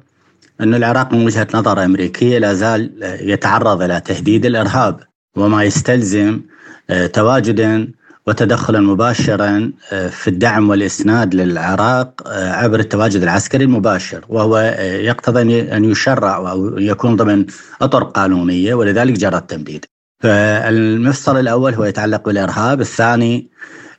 أن 0.61 0.73
العراق 0.73 1.13
من 1.13 1.25
وجهة 1.25 1.47
نظر 1.53 1.85
أمريكية 1.85 2.37
لا 2.37 2.53
زال 2.53 2.91
يتعرض 3.21 3.81
إلى 3.81 3.99
تهديد 3.99 4.45
الإرهاب 4.45 4.99
وما 5.37 5.63
يستلزم 5.63 6.41
آه، 6.89 7.07
تواجدا 7.07 7.91
وتدخلا 8.27 8.79
مباشرا 8.79 9.71
آه، 9.91 10.07
في 10.07 10.27
الدعم 10.27 10.69
والإسناد 10.69 11.35
للعراق 11.35 12.27
آه، 12.27 12.51
عبر 12.51 12.79
التواجد 12.79 13.23
العسكري 13.23 13.63
المباشر 13.63 14.25
وهو 14.29 14.57
يقتضي 14.79 15.61
أن 15.61 15.85
يشرع 15.85 16.51
أو 16.51 16.77
يكون 16.77 17.15
ضمن 17.15 17.45
أطر 17.81 18.03
قانونية 18.03 18.73
ولذلك 18.73 19.13
جرى 19.13 19.37
التمديد. 19.37 19.85
فالمفصل 20.23 21.39
الأول 21.39 21.73
هو 21.73 21.83
يتعلق 21.83 22.25
بالإرهاب 22.25 22.81
الثاني 22.81 23.49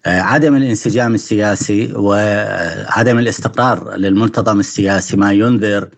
آه، 0.07 0.21
عدم 0.21 0.57
الانسجام 0.57 1.15
السياسي 1.15 1.93
وعدم 1.95 3.19
الاستقرار 3.19 3.97
للمنتظم 3.97 4.61
السياسي 4.61 5.17
ما 5.17 5.33
ينذر 5.33 5.89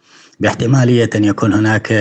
باحتمالية 0.40 1.10
أن 1.14 1.24
يكون 1.24 1.52
هناك 1.52 1.92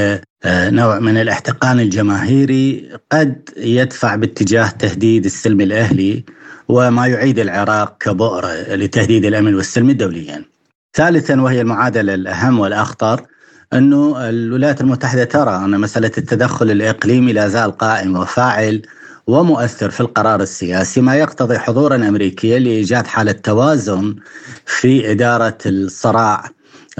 آه، 0.43 0.69
نوع 0.69 0.99
من 0.99 1.17
الاحتقان 1.17 1.79
الجماهيري 1.79 2.89
قد 3.11 3.49
يدفع 3.57 4.15
باتجاه 4.15 4.69
تهديد 4.69 5.25
السلم 5.25 5.61
الأهلي 5.61 6.23
وما 6.67 7.07
يعيد 7.07 7.39
العراق 7.39 7.97
كبؤرة 7.99 8.75
لتهديد 8.75 9.25
الأمن 9.25 9.55
والسلم 9.55 9.89
الدوليا. 9.89 10.45
ثالثا 10.93 11.41
وهي 11.41 11.61
المعادلة 11.61 12.13
الأهم 12.13 12.59
والأخطر 12.59 13.25
أنه 13.73 14.29
الولايات 14.29 14.81
المتحدة 14.81 15.23
ترى 15.23 15.55
أن 15.55 15.79
مسألة 15.79 16.11
التدخل 16.17 16.71
الإقليمي 16.71 17.33
لا 17.33 17.47
زال 17.47 17.71
قائم 17.77 18.15
وفاعل 18.15 18.81
ومؤثر 19.27 19.89
في 19.89 20.01
القرار 20.01 20.41
السياسي 20.41 21.01
ما 21.01 21.15
يقتضي 21.15 21.59
حضورا 21.59 21.95
امريكيا 21.95 22.59
لإيجاد 22.59 23.07
حالة 23.07 23.31
توازن 23.31 24.15
في 24.65 25.11
إدارة 25.11 25.57
الصراع 25.65 26.49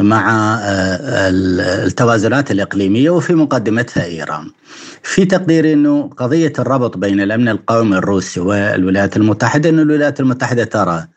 مع 0.01 0.55
آه، 0.63 1.29
التوازنات 1.85 2.51
الإقليمية 2.51 3.09
وفي 3.09 3.33
مقدمتها 3.33 4.05
إيران. 4.05 4.51
في 5.03 5.25
تقديري 5.25 5.73
إنه 5.73 6.09
قضية 6.17 6.53
الربط 6.59 6.97
بين 6.97 7.21
الأمن 7.21 7.49
القومي 7.49 7.97
الروسي 7.97 8.39
والولايات 8.39 9.17
المتحدة 9.17 9.69
إنه 9.69 9.81
الولايات 9.81 10.19
المتحدة 10.19 10.63
ترى 10.63 11.07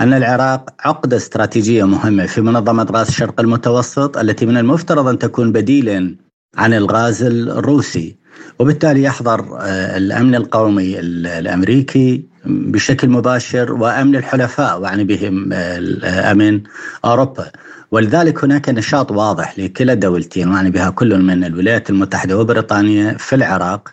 أن 0.00 0.12
العراق 0.12 0.70
عقدة 0.80 1.16
استراتيجية 1.16 1.84
مهمة 1.84 2.26
في 2.26 2.40
منظمة 2.40 2.86
غاز 2.92 3.08
الشرق 3.08 3.40
المتوسط 3.40 4.18
التي 4.18 4.46
من 4.46 4.56
المفترض 4.56 5.08
أن 5.08 5.18
تكون 5.18 5.52
بديلا 5.52 6.16
عن 6.56 6.74
الغاز 6.74 7.22
الروسي 7.22 8.16
وبالتالي 8.58 9.02
يحضر 9.02 9.58
آه، 9.60 9.96
الأمن 9.96 10.34
القومي 10.34 11.00
الأمريكي 11.00 12.24
بشكل 12.46 13.08
مباشر 13.08 13.72
وأمن 13.72 14.16
الحلفاء 14.16 14.80
وعني 14.80 15.04
بهم 15.04 15.50
آه، 15.52 16.32
أمن 16.32 16.60
أوروبا. 17.04 17.46
ولذلك 17.90 18.44
هناك 18.44 18.68
نشاط 18.68 19.12
واضح 19.12 19.58
لكلا 19.58 19.92
الدولتين 19.92 20.48
وعني 20.48 20.70
بها 20.70 20.90
كل 20.90 21.18
من 21.18 21.44
الولايات 21.44 21.90
المتحدة 21.90 22.38
وبريطانيا 22.38 23.12
في 23.18 23.34
العراق 23.34 23.88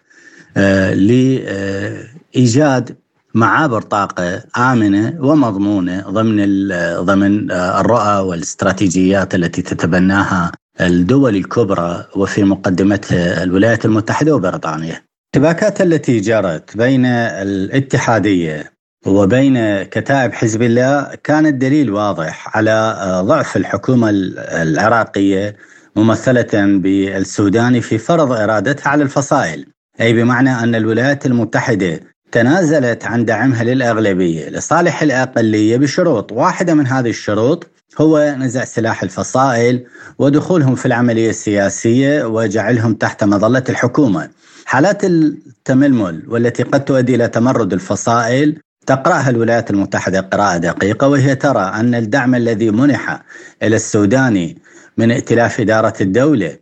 آه، 0.58 0.94
لإيجاد 0.94 2.96
معابر 3.34 3.82
طاقة 3.82 4.44
آمنة 4.58 5.18
ومضمونة 5.20 6.02
ضمن 6.10 6.68
ضمن 7.00 7.52
الرؤى 7.52 8.20
والإستراتيجيات 8.20 9.36
التي 9.36 9.62
تتبناها 9.62 10.52
الدول 10.82 11.36
الكبرى 11.36 12.06
وفي 12.16 12.44
مقدمتها 12.44 13.44
الولايات 13.44 13.86
المتحدة 13.86 14.36
وبريطانيا. 14.36 15.02
الاشتباكات 15.36 15.82
التي 15.82 16.20
جرت 16.20 16.78
بين 16.78 17.06
الاتحادية 17.06 18.72
وبين 19.06 19.84
كتائب 19.84 20.34
حزب 20.34 20.62
الله 20.62 21.16
كانت 21.24 21.54
دليل 21.62 21.92
واضح 21.92 22.58
على 22.58 22.98
ضعف 23.26 23.58
الحكومة 23.58 24.10
العراقية 24.38 25.56
ممثلة 25.96 26.50
بالسوداني 26.54 27.82
في 27.82 27.98
فرض 27.98 28.32
إرادتها 28.32 28.90
على 28.90 29.04
الفصائل. 29.04 29.66
أي 30.02 30.14
بمعنى 30.14 30.64
أن 30.64 30.76
الولايات 30.76 31.26
المتحدة 31.26 32.00
تنازلت 32.32 33.06
عن 33.06 33.26
دعمها 33.26 33.64
للأغلبية 33.64 34.50
لصالح 34.50 35.02
الأقلية 35.02 35.78
بشروط 35.78 36.32
واحدة 36.32 36.74
من 36.74 36.88
هذه 36.88 37.10
الشروط 37.10 37.68
هو 38.00 38.36
نزع 38.40 38.66
سلاح 38.66 39.04
الفصائل 39.04 39.86
ودخولهم 40.20 40.76
في 40.76 40.86
العملية 40.86 41.30
السياسية 41.30 42.24
وجعلهم 42.24 42.94
تحت 42.94 43.24
مظلة 43.24 43.64
الحكومة. 43.70 44.30
حالات 44.66 45.04
التململ 45.04 46.24
والتي 46.28 46.64
قد 46.64 46.86
تؤدي 46.86 47.16
إلى 47.16 47.28
تمرد 47.28 47.74
الفصائل 47.74 48.58
تقرأها 48.86 49.30
الولايات 49.30 49.72
المتحدة 49.72 50.20
قراءة 50.20 50.58
دقيقة 50.58 51.08
وهي 51.08 51.36
ترى 51.36 51.62
أن 51.62 51.96
الدعم 51.96 52.36
الذي 52.36 52.72
منح 52.72 53.24
إلى 53.64 53.76
السوداني 53.76 54.58
من 54.98 55.12
ائتلاف 55.12 55.60
إدارة 55.60 55.94
الدولة 56.02 56.58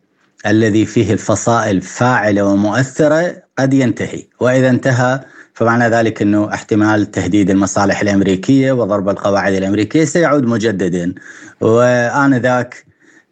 الذي 0.47 0.85
فيه 0.85 1.13
الفصائل 1.13 1.81
فاعلة 1.81 2.43
ومؤثرة 2.45 3.35
قد 3.59 3.73
ينتهي. 3.73 4.23
وإذا 4.39 4.69
انتهى 4.69 5.19
فمعنى 5.59 5.87
ذلك 5.87 6.21
إنه 6.21 6.53
احتمال 6.53 7.11
تهديد 7.11 7.49
المصالح 7.49 8.01
الأمريكية 8.01 8.71
وضرب 8.71 9.09
القواعد 9.09 9.53
الأمريكية 9.53 10.05
سيعود 10.05 10.43
مجددا 10.43 11.13
وآنذاك 11.61 12.85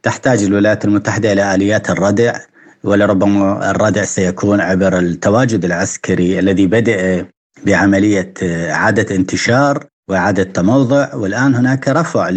تحتاج 0.04 0.44
الولايات 0.44 0.86
المتحدة 0.86 1.34
إلى 1.34 1.56
آليات 1.56 1.90
الردع 1.90 2.40
ولربما 2.84 3.72
الردع 3.72 4.04
سيكون 4.04 4.62
عبر 4.62 5.00
التواجد 5.00 5.66
العسكري 5.66 6.40
الذي 6.40 6.68
بدأ 6.68 7.26
بعملية 7.66 8.34
إعادة 8.44 9.16
انتشار 9.16 9.86
وإعادة 10.10 10.44
تموضع 10.44 11.16
والآن 11.16 11.56
هناك 11.56 11.88
رفع 11.88 12.30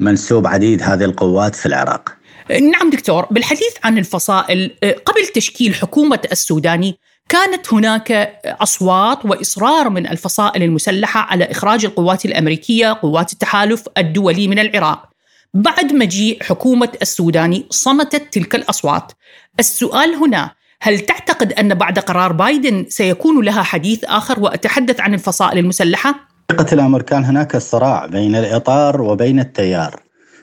لمنسوب 0.00 0.46
عديد 0.46 0.82
هذه 0.82 1.04
القوات 1.04 1.54
في 1.54 1.66
العراق. 1.66 2.16
نعم 2.50 2.90
دكتور 2.90 3.26
بالحديث 3.30 3.72
عن 3.84 3.98
الفصائل 3.98 4.70
قبل 5.04 5.26
تشكيل 5.34 5.74
حكومة 5.74 6.20
السوداني 6.32 6.98
كانت 7.28 7.72
هناك 7.72 8.40
أصوات 8.46 9.24
وإصرار 9.24 9.90
من 9.90 10.06
الفصائل 10.06 10.62
المسلحة 10.62 11.20
على 11.20 11.44
إخراج 11.44 11.84
القوات 11.84 12.24
الأمريكية 12.24 12.98
قوات 13.02 13.32
التحالف 13.32 13.84
الدولي 13.98 14.48
من 14.48 14.58
العراق. 14.58 15.08
بعد 15.54 15.92
مجيء 15.92 16.42
حكومة 16.42 16.88
السوداني 17.02 17.66
صمتت 17.70 18.34
تلك 18.34 18.54
الأصوات. 18.54 19.12
السؤال 19.58 20.14
هنا 20.14 20.50
هل 20.82 21.00
تعتقد 21.00 21.52
أن 21.52 21.74
بعد 21.74 21.98
قرار 21.98 22.32
بايدن 22.32 22.86
سيكون 22.88 23.44
لها 23.44 23.62
حديث 23.62 24.04
آخر 24.04 24.40
وأتحدث 24.40 25.00
عن 25.00 25.14
الفصائل 25.14 25.58
المسلحة؟ 25.58 26.14
حقيقه 26.50 26.74
الأمر 26.74 27.02
كان 27.02 27.24
هناك 27.24 27.56
صراع 27.56 28.06
بين 28.06 28.36
الإطار 28.36 29.02
وبين 29.02 29.40
التيار. 29.40 30.02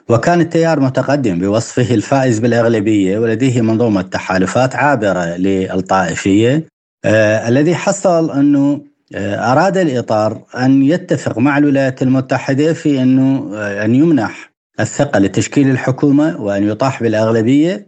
وكان 0.09 0.41
التيار 0.41 0.79
متقدم 0.79 1.39
بوصفه 1.39 1.95
الفائز 1.95 2.39
بالإغلبية 2.39 3.19
ولديه 3.19 3.61
منظومة 3.61 4.01
تحالفات 4.01 4.75
عابرة 4.75 5.25
للطائفية 5.37 6.74
آه 7.05 7.47
الذي 7.47 7.75
حصل 7.75 8.31
أنه 8.31 8.81
آه 9.15 9.51
أراد 9.51 9.77
الإطار 9.77 10.43
أن 10.57 10.83
يتفق 10.83 11.37
مع 11.37 11.57
الولايات 11.57 12.01
المتحدة 12.01 12.73
في 12.73 13.01
أنه 13.01 13.51
آه 13.55 13.85
أن 13.85 13.95
يمنح 13.95 14.53
الثقة 14.79 15.19
لتشكيل 15.19 15.69
الحكومة 15.69 16.41
وأن 16.41 16.63
يطاح 16.69 17.03
بالأغلبية 17.03 17.87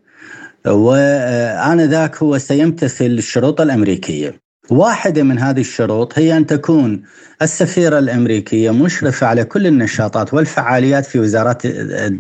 وآنذاك 0.68 2.16
هو 2.24 2.38
سيمتثل 2.38 3.06
الشروط 3.06 3.62
الأمريكية. 3.62 4.40
واحدة 4.70 5.24
من 5.24 5.40
هذه 5.40 5.60
الشروط 5.60 6.20
هي 6.20 6.38
أن 6.38 6.46
تكون 6.46 7.04
السفيرة 7.42 8.00
الأمريكية 8.00 8.72
مشرفة 8.72 9.28
على 9.28 9.44
كل 9.44 9.68
النشاطات 9.68 10.34
والفعاليات 10.34 11.06
في 11.06 11.20
وزارات 11.20 11.62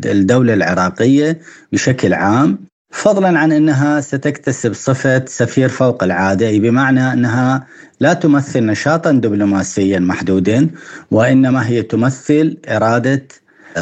الدولة 0.05 0.53
العراقية 0.53 1.39
بشكل 1.71 2.13
عام 2.13 2.59
فضلا 2.91 3.39
عن 3.39 3.51
إنها 3.51 4.01
ستكتسب 4.01 4.73
صفة 4.73 5.25
سفير 5.25 5.69
فوق 5.69 6.03
العادة 6.03 6.47
اي 6.47 6.59
بمعنى 6.59 7.13
إنها 7.13 7.67
لا 7.99 8.13
تمثل 8.13 8.65
نشاطا 8.65 9.11
دبلوماسيا 9.11 9.99
محدودا 9.99 10.69
وإنما 11.11 11.67
هي 11.67 11.81
تمثل 11.81 12.57
إرادة 12.69 13.27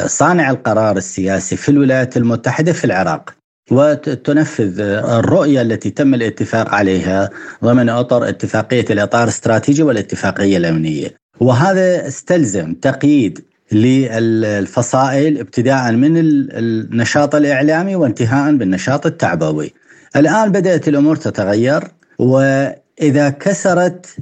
صانع 0.06 0.50
القرار 0.50 0.98
السياسي 0.98 1.56
في 1.56 1.70
الولايات 1.70 2.18
المتحدة 2.18 2.74
في 2.74 2.86
العراق. 2.86 3.36
وتنفذ 3.72 4.80
الرؤية 4.80 5.62
التي 5.62 5.90
تم 5.90 6.14
الاتفاق 6.14 6.70
عليها 6.76 7.30
ضمن 7.64 7.90
أطر 7.90 8.30
اتفاقية 8.30 8.86
الإطار 8.90 9.24
الاستراتيجي 9.24 9.84
والاتفاقية 9.84 10.58
الأمنية. 10.58 11.16
وهذا 11.40 12.08
استلزم 12.08 12.74
تقييد 12.74 13.46
للفصائل 13.76 15.40
ابتداء 15.40 15.92
من 15.92 16.14
النشاط 16.18 17.36
الإعلامي 17.36 17.96
وانتهاء 17.96 18.56
بالنشاط 18.56 19.06
التعبوي. 19.06 19.74
الآن 20.16 20.52
بدأت 20.52 20.88
الأمور 20.88 21.16
تتغير 21.16 21.84
وإذا 22.20 23.30
كسرت 23.30 24.16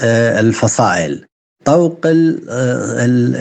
آه، 0.00 0.40
الفصائل 0.40 1.24
طوق 1.64 2.00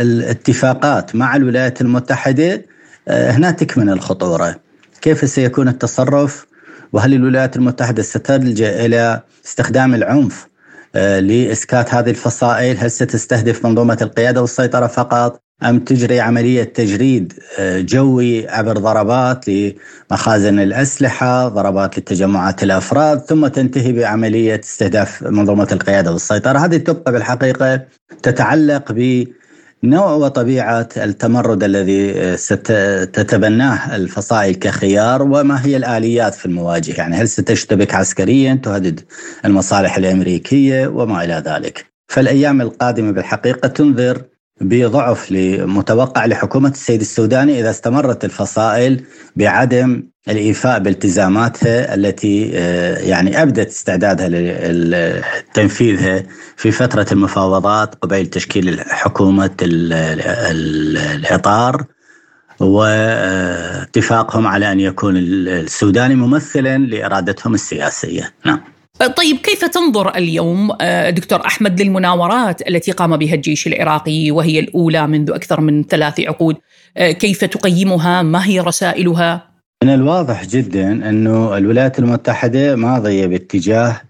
الاتفاقات 0.01 1.15
مع 1.15 1.36
الولايات 1.36 1.82
المتحدة 1.82 2.65
آه، 3.08 3.32
هنا 3.32 3.51
تكمن 3.51 3.89
الخطورة. 3.89 4.56
كيف 5.01 5.30
سيكون 5.30 5.67
التصرف؟ 5.67 6.45
وهل 6.93 7.13
الولايات 7.13 7.56
المتحدة 7.56 8.04
ستلجأ 8.04 8.86
إلى 8.86 9.21
استخدام 9.45 9.95
العنف 9.95 10.47
آه، 10.95 11.19
لإسكات 11.19 11.93
هذه 11.93 12.10
الفصائل؟ 12.10 12.78
هل 12.78 12.91
ستستهدف 12.91 13.65
منظومة 13.65 13.97
القيادة 14.01 14.41
والسيطرة 14.41 14.88
فقط؟ 14.88 15.44
أم 15.63 15.79
تجري 15.79 16.19
عملية 16.19 16.63
تجريد 16.63 17.33
آه، 17.59 17.81
جوي 17.81 18.49
عبر 18.49 18.77
ضربات 18.77 19.45
لمخازن 19.49 20.59
الأسلحة 20.59 21.47
ضربات 21.47 21.99
لتجمعات 21.99 22.63
الأفراد 22.63 23.19
ثم 23.19 23.47
تنتهي 23.47 23.91
بعملية 23.91 24.59
استهداف 24.63 25.23
منظومة 25.23 25.67
القيادة 25.71 26.11
والسيطرة. 26.11 26.57
هذه 26.59 26.77
تبقى 26.77 27.11
بالحقيقة 27.11 27.81
تتعلق 28.23 28.91
بنوع 29.83 30.11
وطبيعة 30.11 30.89
التمرد 30.97 31.63
الذي 31.63 32.11
آه، 32.11 32.35
ستتبناه 32.35 33.95
الفصائل 33.95 34.55
كخيار 34.55 35.21
وما 35.23 35.65
هي 35.65 35.77
الآليات 35.77 36.35
في 36.35 36.45
المواجهة 36.45 36.97
يعني 36.97 37.15
هل 37.15 37.29
ستشتبك 37.29 37.95
عسكريا 37.95 38.59
تهدد 38.63 38.99
المصالح 39.45 39.97
الأمريكية 39.97 40.87
وما 40.87 41.23
إلى 41.23 41.43
ذلك؟ 41.45 41.85
فالأيام 42.07 42.61
القادمة 42.61 43.11
بالحقيقة 43.11 43.67
تنذر 43.67 44.21
بضعف 44.61 45.31
متوقع 45.61 46.25
لحكومة 46.25 46.69
السيد 46.69 47.01
السوداني 47.01 47.59
إذا 47.59 47.69
استمرت 47.69 48.25
الفصائل 48.25 49.03
بعدم 49.35 50.03
الإيفاء 50.29 50.79
بالتزاماتها 50.79 51.95
التي 51.95 52.51
آه، 52.53 52.99
يعني 52.99 53.41
أبدت 53.41 53.67
استعدادها 53.67 54.29
لتنفيذها 54.71 56.23
في 56.55 56.71
فترة 56.71 57.05
المفاوضات 57.11 57.95
قبيل 57.95 58.25
تشكيل 58.27 58.81
حكومة 58.81 59.55
الإطار 61.21 61.85
واتفاقهم 62.59 64.47
على 64.47 64.71
أن 64.71 64.79
يكون 64.79 65.17
السوداني 65.17 66.15
ممثلا 66.15 66.77
لإرادتهم 66.77 67.53
السياسية. 67.53 68.33
نعم. 68.45 68.74
طيب 68.99 69.38
كيف 69.38 69.65
تنظر 69.65 70.15
اليوم 70.15 70.71
آه، 70.81 71.10
دكتور 71.10 71.45
أحمد 71.45 71.81
للمناورات 71.81 72.67
التي 72.69 72.91
قام 72.91 73.17
بها 73.17 73.34
الجيش 73.34 73.67
العراقي 73.67 74.31
وهي 74.31 74.60
الأولى 74.60 75.08
منذ 75.08 75.31
أكثر 75.31 75.62
من 75.62 75.84
ثلاث 75.84 76.19
عقود؟ 76.19 76.55
آه، 76.97 77.12
كيف 77.12 77.45
تقيمها؟ 77.45 78.21
ما 78.21 78.45
هي 78.47 78.60
رسائلها؟ 78.60 79.47
من 79.84 79.89
الواضح 79.89 80.45
جدا 80.45 81.10
أنه 81.10 81.58
الولايات 81.58 81.99
المتحدة 81.99 82.75
ماضية 82.75 83.25
باتجاه 83.25 84.01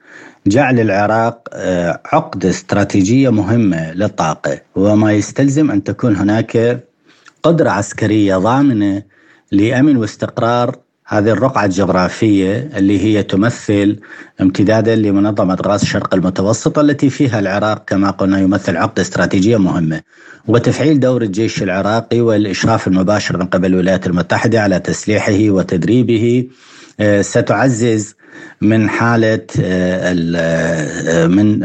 جعل 0.47 0.79
العراق 0.79 1.49
آه، 1.53 2.01
عقدة 2.05 2.49
استراتيجية 2.49 3.29
مهمة 3.29 3.93
للطاقة 3.93 4.61
وما 4.75 5.13
يستلزم 5.13 5.71
أن 5.71 5.83
تكون 5.83 6.15
هناك 6.15 6.83
قدرة 7.43 7.69
عسكرية 7.69 8.37
ضامنة 8.37 9.03
لأمن 9.51 9.97
واستقرار 9.97 10.75
هذه 11.07 11.29
الرقعة 11.29 11.65
الجغرافية 11.65 12.69
اللي 12.75 12.99
هي 12.99 13.23
تمثل 13.23 13.99
امتدادا 14.41 14.95
لمنظمة 14.95 15.57
غاز 15.65 15.81
الشرق 15.81 16.13
المتوسط 16.13 16.79
التي 16.79 17.09
فيها 17.09 17.39
العراق 17.39 17.83
كما 17.87 18.11
قلنا 18.11 18.39
يمثل 18.39 18.77
عقدة 18.77 19.01
استراتيجية 19.01 19.57
مهمة. 19.57 20.01
وتفعيل 20.47 20.99
دور 20.99 21.21
الجيش 21.21 21.63
العراقي 21.63 22.21
والإشراف 22.21 22.87
المباشر 22.87 23.37
من 23.37 23.45
قبل 23.45 23.65
الولايات 23.65 24.07
المتحدة 24.07 24.61
على 24.61 24.79
تسليحه 24.79 25.39
وتدريبه 25.49 26.47
آه، 26.99 27.21
ستعزز 27.21 28.15
من 28.61 28.89
حالة 28.89 29.47
آه، 29.61 30.15
آه، 30.35 31.27
من 31.27 31.63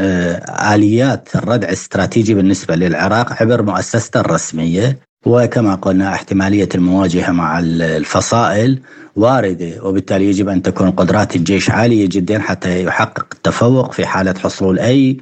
آليات 0.73 1.29
الردع 1.35 1.67
الاستراتيجي 1.67 2.33
بالنسبة 2.33 2.75
للعراق 2.75 3.33
عبر 3.41 3.61
مؤسسته 3.61 4.19
الرسمية. 4.19 5.10
وكما 5.25 5.75
قلنا 5.75 6.13
احتمالية 6.13 6.69
المواجهة 6.75 7.31
مع 7.31 7.59
الفصائل 7.59 8.79
واردة 9.15 9.83
وبالتالي 9.83 10.25
يجب 10.25 10.49
أن 10.49 10.61
تكون 10.61 10.91
قدرات 10.91 11.35
الجيش 11.35 11.69
عالية 11.69 12.09
جدا 12.11 12.39
حتى 12.39 12.83
يحقق 12.83 13.25
التفوق 13.33 13.91
في 13.91 14.05
حالة 14.05 14.33
حصول 14.39 14.79
أي 14.79 15.17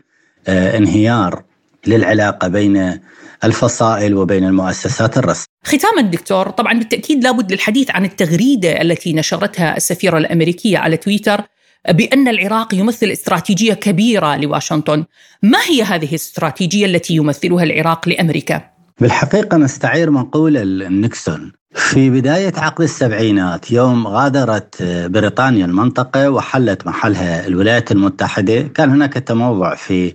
آه، 0.47 0.77
انهيار 0.77 1.43
للعلاقة 1.87 2.47
بين 2.47 2.99
الفصائل 3.43 4.15
وبين 4.15 4.43
المؤسسات 4.43 5.17
الرسمية 5.17 5.45
ختاما 5.63 6.01
دكتور 6.01 6.49
طبعا 6.49 6.73
بالتأكيد 6.73 7.23
لابد 7.23 7.51
للحديث 7.51 7.91
عن 7.91 8.05
التغريدة 8.05 8.81
التي 8.81 9.13
نشرتها 9.13 9.77
السفيرة 9.77 10.17
الأمريكية 10.17 10.77
على 10.77 10.97
تويتر 10.97 11.41
بأن 11.89 12.27
العراق 12.27 12.73
يمثل 12.73 13.05
استراتيجية 13.05 13.73
كبيرة 13.73 14.35
لواشنطن 14.35 15.05
ما 15.43 15.59
هي 15.69 15.83
هذه 15.83 16.09
الاستراتيجية 16.09 16.85
التي 16.85 17.15
يمثلها 17.15 17.63
العراق 17.63 18.09
لأمريكا؟ 18.09 18.68
بالحقيقة 19.01 19.57
نستعير 19.57 20.11
مقولة 20.11 20.63
نيكسون 20.89 21.51
في 21.73 22.09
بداية 22.09 22.53
عقد 22.57 22.81
السبعينات 22.81 23.71
يوم 23.71 24.07
غادرت 24.07 24.83
بريطانيا 24.83 25.65
المنطقة 25.65 26.29
وحلت 26.29 26.87
محلها 26.87 27.47
الولايات 27.47 27.91
المتحدة 27.91 28.61
كان 28.61 28.89
هناك 28.89 29.13
تموضع 29.13 29.75
في 29.75 30.13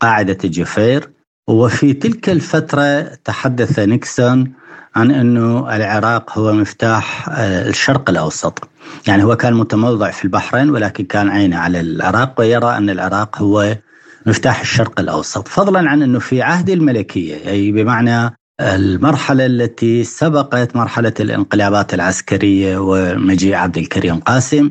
قاعدة 0.00 0.38
الجفير 0.44 1.10
وفي 1.48 1.92
تلك 1.92 2.30
الفترة 2.30 3.02
تحدث 3.02 3.78
نيكسون 3.78 4.52
عن 4.96 5.10
أنه 5.10 5.76
العراق 5.76 6.38
هو 6.38 6.52
مفتاح 6.52 7.28
آه، 7.28 7.68
الشرق 7.68 8.10
الأوسط. 8.10 8.68
يعني 9.06 9.24
هو 9.24 9.36
كان 9.36 9.54
متموضع 9.54 10.10
في 10.10 10.24
البحرين 10.24 10.70
ولكن 10.70 11.04
كان 11.04 11.28
عينه 11.28 11.58
على 11.58 11.80
العراق 11.80 12.40
ويرى 12.40 12.76
أن 12.76 12.90
العراق 12.90 13.42
هو 13.42 13.76
مفتاح 14.26 14.60
الشرق 14.60 15.00
الأوسط، 15.00 15.48
فضلا 15.48 15.90
عن 15.90 16.02
إنه 16.02 16.18
في 16.18 16.42
عهد 16.42 16.70
الملكية 16.70 17.50
أي 17.50 17.72
بمعنى 17.72 18.36
المرحلة 18.60 19.46
التي 19.46 20.04
سبقت 20.04 20.76
مرحلة 20.76 21.14
الانقلابات 21.20 21.94
العسكرية 21.94 22.78
ومجيء 22.78 23.54
عبد 23.54 23.78
الكريم 23.78 24.20
قاسم 24.20 24.70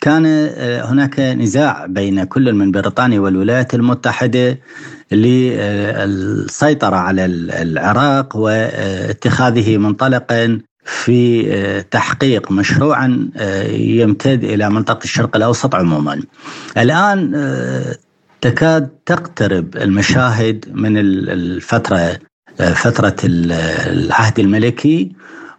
كان 0.00 0.26
آه، 0.26 0.84
هناك 0.84 1.20
نزاع 1.20 1.86
بين 1.86 2.24
كل 2.24 2.52
من 2.52 2.70
بريطانيا 2.70 3.20
والولايات 3.20 3.74
المتحدة 3.74 4.58
للسيطرة 5.12 6.96
على 6.96 7.24
العراق 7.62 8.36
واتخاذه 8.36 9.76
منطلقا 9.76 10.60
في 10.84 11.52
آه، 11.52 11.80
تحقيق 11.80 12.52
مشروعا 12.52 13.30
آه، 13.36 13.62
يمتد 13.72 14.44
إلى 14.44 14.70
منطقة 14.70 15.04
الشرق 15.04 15.36
الأوسط 15.36 15.74
عموما. 15.74 16.22
الآن 16.76 17.34
تكاد 18.44 18.88
تقترب 19.06 19.76
المشاهد 19.76 20.64
من 20.72 20.96
الفترة 20.96 22.18
فترة 22.58 23.16
العهد 23.24 24.38
الملكي 24.38 25.12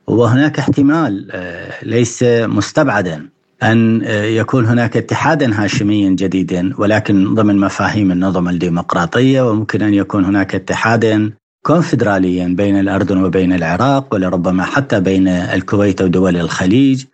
وهناك 0.07 0.59
احتمال 0.59 1.27
آه، 1.31 1.73
ليس 1.83 2.23
مستبعدا 2.57 3.29
أن 3.63 4.01
آه، 4.03 4.23
يكون 4.23 4.65
هناك 4.65 4.97
اتحادا 4.97 5.63
هاشميا 5.63 6.09
جديدا 6.09 6.73
ولكن 6.77 7.33
ضمن 7.33 7.57
مفاهيم 7.57 8.11
النظم 8.11 8.49
الديمقراطية 8.49 9.49
وممكن 9.49 9.81
أن 9.81 9.93
يكون 9.93 10.25
هناك 10.25 10.55
اتحادا 10.55 11.31
كونفدراليا 11.65 12.47
بين 12.47 12.79
الأردن 12.79 13.23
وبين 13.23 13.53
العراق 13.53 14.13
ولربما 14.13 14.63
حتى 14.63 14.99
بين 14.99 15.27
الكويت 15.27 16.01
ودول 16.01 16.37
الخليج. 16.37 17.05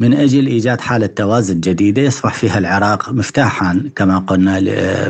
من 0.00 0.14
أجل 0.14 0.46
إيجاد 0.46 0.80
حالة 0.80 1.06
توازن 1.06 1.60
جديدة 1.60 2.02
يصبح 2.02 2.34
فيها 2.34 2.58
العراق 2.58 3.12
مفتاحا 3.12 3.90
كما 3.96 4.18
قلنا 4.18 4.60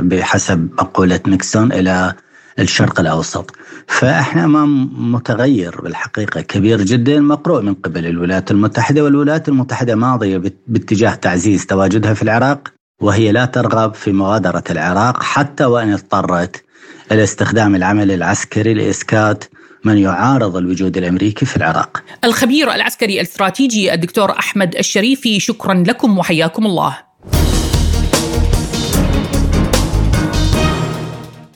بحسب 0.00 0.68
مقولة 0.78 1.20
نيكسون 1.26 1.72
إلى 1.72 2.14
الشرق 2.58 3.00
الأوسط. 3.00 3.56
فإحنا 3.86 4.44
أمام 4.44 4.90
متغير 5.14 5.80
بالحقيقة. 5.80 6.40
كبير 6.40 6.82
جدا 6.82 7.20
مقروء 7.20 7.62
من 7.62 7.74
قبل 7.74 8.06
الولايات 8.06 8.50
المتحدة 8.50 9.04
والولايات 9.04 9.48
المتحدة 9.48 9.94
ماضية 9.94 10.42
باتجاه 10.66 11.14
تعزيز 11.14 11.66
تواجدها 11.66 12.14
في 12.14 12.22
العراق 12.22 12.68
وهي 13.00 13.32
لا 13.32 13.44
ترغب 13.44 13.94
في 13.94 14.12
مغادرة 14.12 14.64
العراق 14.70 15.22
حتى 15.22 15.64
وإن 15.64 15.92
اضطرت 15.92 16.64
إلى 17.12 17.22
استخدام 17.24 17.74
العمل 17.74 18.10
العسكري 18.10 18.74
لإسكات 18.74 19.44
من 19.84 19.98
يعارض 19.98 20.56
الوجود 20.56 20.96
الأمريكي 20.96 21.46
في 21.46 21.56
العراق. 21.56 22.02
الخبير 22.24 22.74
العسكري 22.74 23.14
الاستراتيجي 23.14 23.94
الدكتور 23.94 24.38
أحمد 24.38 24.76
الشريفي 24.76 25.40
شكرا 25.40 25.84
لكم 25.86 26.18
وحياكم 26.18 26.66
الله. 26.66 26.98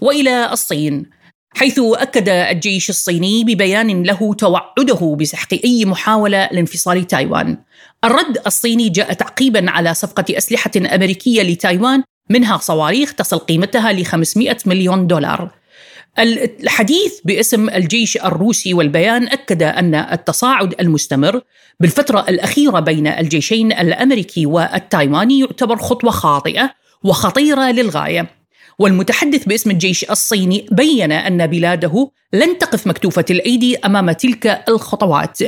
وإلى 0.00 0.52
الصين 0.52 1.10
حيث 1.54 1.80
أكد 1.82 2.28
الجيش 2.28 2.90
الصيني 2.90 3.44
ببيان 3.44 4.02
له 4.02 4.34
توعده 4.34 5.16
بسحق 5.20 5.54
أي 5.64 5.84
محاولة 5.84 6.48
لانفصال 6.52 7.06
تايوان. 7.06 7.58
الرد 8.04 8.38
الصيني 8.46 8.88
جاء 8.88 9.12
تعقيبا 9.12 9.70
على 9.70 9.94
صفقة 9.94 10.24
أسلحة 10.30 10.70
أمريكية 10.76 11.42
لتايوان 11.42 12.02
منها 12.30 12.56
صواريخ 12.56 13.14
تصل 13.14 13.38
قيمتها 13.38 13.92
ل 13.92 14.04
500 14.04 14.56
مليون 14.66 15.06
دولار. 15.06 15.61
الحديث 16.18 17.20
باسم 17.24 17.68
الجيش 17.68 18.16
الروسي 18.16 18.74
والبيان 18.74 19.28
أكد 19.28 19.62
أن 19.62 19.94
التصاعد 19.94 20.74
المستمر 20.80 21.40
بالفترة 21.80 22.24
الأخيرة 22.28 22.80
بين 22.80 23.06
الجيشين 23.06 23.72
الأمريكي 23.72 24.46
والتايواني 24.46 25.40
يعتبر 25.40 25.76
خطوة 25.76 26.10
خاطئة 26.10 26.74
وخطيرة 27.04 27.70
للغاية. 27.70 28.30
والمتحدث 28.78 29.44
باسم 29.44 29.70
الجيش 29.70 30.10
الصيني 30.10 30.66
بين 30.70 31.12
أن 31.12 31.46
بلاده 31.46 32.10
لن 32.32 32.58
تقف 32.58 32.86
مكتوفة 32.86 33.24
الأيدي 33.30 33.78
أمام 33.78 34.12
تلك 34.12 34.64
الخطوات. 34.68 35.38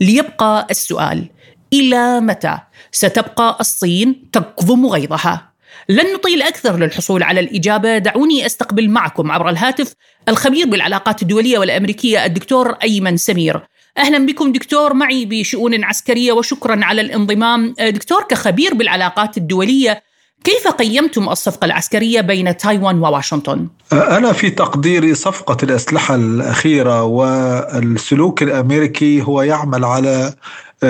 ليبقى 0.00 0.66
السؤال: 0.70 1.30
إلى 1.72 2.20
متى 2.20 2.58
ستبقى 2.92 3.56
الصين 3.60 4.30
تكظم 4.32 4.86
غيظها؟ 4.86 5.53
لن 5.88 6.14
نطيل 6.14 6.42
أكثر 6.42 6.76
للحصول 6.76 7.22
على 7.22 7.40
الإجابة. 7.40 7.98
دعوني 7.98 8.46
أستقبل 8.46 8.90
معكم 8.90 9.30
عبر 9.30 9.48
الهاتف 9.48 9.94
الخبير 10.28 10.66
بالعلاقات 10.66 11.22
الدولية 11.22 11.58
والأمريكية 11.58 12.24
الدكتور 12.24 12.70
أيمن 12.82 13.16
سمير. 13.16 13.60
أهلا 13.98 14.26
بكم 14.26 14.52
دكتور 14.52 14.94
معي 14.94 15.24
بشؤون 15.24 15.84
عسكرية 15.84 16.32
وشكرا 16.32 16.84
على 16.84 17.00
الانضمام. 17.00 17.74
دكتور 17.80 18.22
كخبير 18.22 18.74
بالعلاقات 18.74 19.36
الدولية 19.36 20.02
كيف 20.44 20.68
قيمتم 20.68 21.28
الصفقة 21.28 21.64
العسكرية 21.64 22.20
بين 22.20 22.56
تايوان 22.56 22.98
وواشنطن؟ 22.98 23.68
أنا 23.92 24.32
في 24.32 24.50
تقديري 24.50 25.14
صفقة 25.14 25.56
الأسلحة 25.62 26.14
الأخيرة 26.14 27.02
والسلوك 27.02 28.42
الأمريكي 28.42 29.22
هو 29.22 29.42
يعمل 29.42 29.84
على 29.84 30.34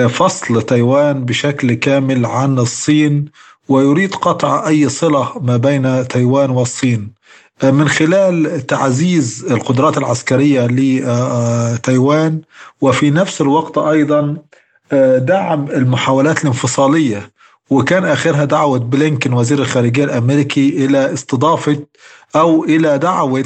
فصل 0.09 0.61
تايوان 0.61 1.25
بشكل 1.25 1.73
كامل 1.73 2.25
عن 2.25 2.59
الصين 2.59 3.25
ويريد 3.69 4.15
قطع 4.15 4.67
أي 4.67 4.89
صلة 4.89 5.31
ما 5.41 5.57
بين 5.57 6.07
تايوان 6.07 6.49
والصين. 6.49 7.11
من 7.63 7.87
خلال 7.87 8.65
تعزيز 8.65 9.45
القدرات 9.51 9.97
العسكرية 9.97 10.67
لتايوان 10.67 12.41
وفي 12.81 13.11
نفس 13.11 13.41
الوقت 13.41 13.77
أيضا 13.77 14.37
دعم 15.17 15.67
المحاولات 15.71 16.41
الانفصالية. 16.41 17.31
وكان 17.69 18.05
آخرها 18.05 18.45
دعوة 18.45 18.79
بلينكن 18.79 19.33
وزير 19.33 19.59
الخارجية 19.59 20.03
الأمريكي 20.03 20.85
إلى 20.85 21.13
استضافة 21.13 21.79
أو 22.35 22.63
إلى 22.63 22.97
دعوة 22.97 23.45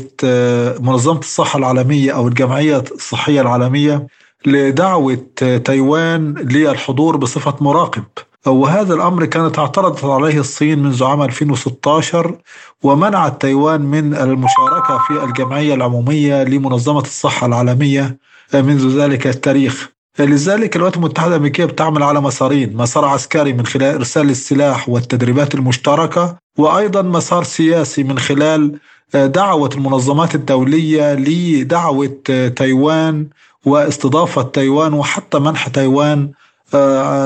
منظمة 0.79 1.19
الصحة 1.19 1.59
العالمية 1.59 2.11
أو 2.11 2.27
الجمعية 2.27 2.83
الصحية 2.91 3.41
العالمية 3.41 4.07
لدعوة 4.45 5.17
تايوان 5.65 6.33
للحضور 6.33 7.17
بصفة 7.17 7.55
مراقب. 7.61 8.03
وهذا 8.47 8.93
الأمر 8.93 9.25
كانت 9.25 9.59
اعترضت 9.59 10.05
عليه 10.05 10.39
الصين 10.39 10.79
منذ 10.79 11.03
عام 11.03 11.21
2016 11.21 12.37
ومنعت 12.83 13.41
تايوان 13.41 13.81
من 13.81 14.15
المشاركة 14.15 14.97
في 15.07 15.23
الجمعية 15.23 15.73
العمومية 15.73 16.43
لمنظمة 16.43 17.01
الصحة 17.01 17.47
العالمية 17.47 18.17
منذ 18.53 18.99
ذلك 19.01 19.27
التاريخ. 19.27 19.89
لذلك 20.19 20.75
الولايات 20.75 20.97
المتحدة 20.97 21.29
الأمريكية 21.31 21.65
بتعمل 21.65 22.03
على 22.03 22.21
مسارين 22.21 22.77
مسار 22.77 23.05
عسكري 23.05 23.53
من 23.53 23.65
خلال 23.65 23.95
إرسال 23.95 24.29
السلاح 24.29 24.89
والتدريبات 24.89 25.55
المشتركة 25.55 26.35
وأيضا 26.57 27.01
مسار 27.01 27.43
سياسي 27.43 28.03
من 28.03 28.19
خلال 28.19 28.79
آه، 29.15 29.25
دعوة 29.25 29.69
المنظمات 29.75 30.35
الدولية 30.35 31.13
لدعوة 31.13 32.17
آه، 32.29 32.47
تايوان 32.47 33.27
واستضافة 33.65 34.41
تايوان 34.41 34.93
وحتى 34.93 35.39
منح 35.39 35.67
تايوان 35.67 36.31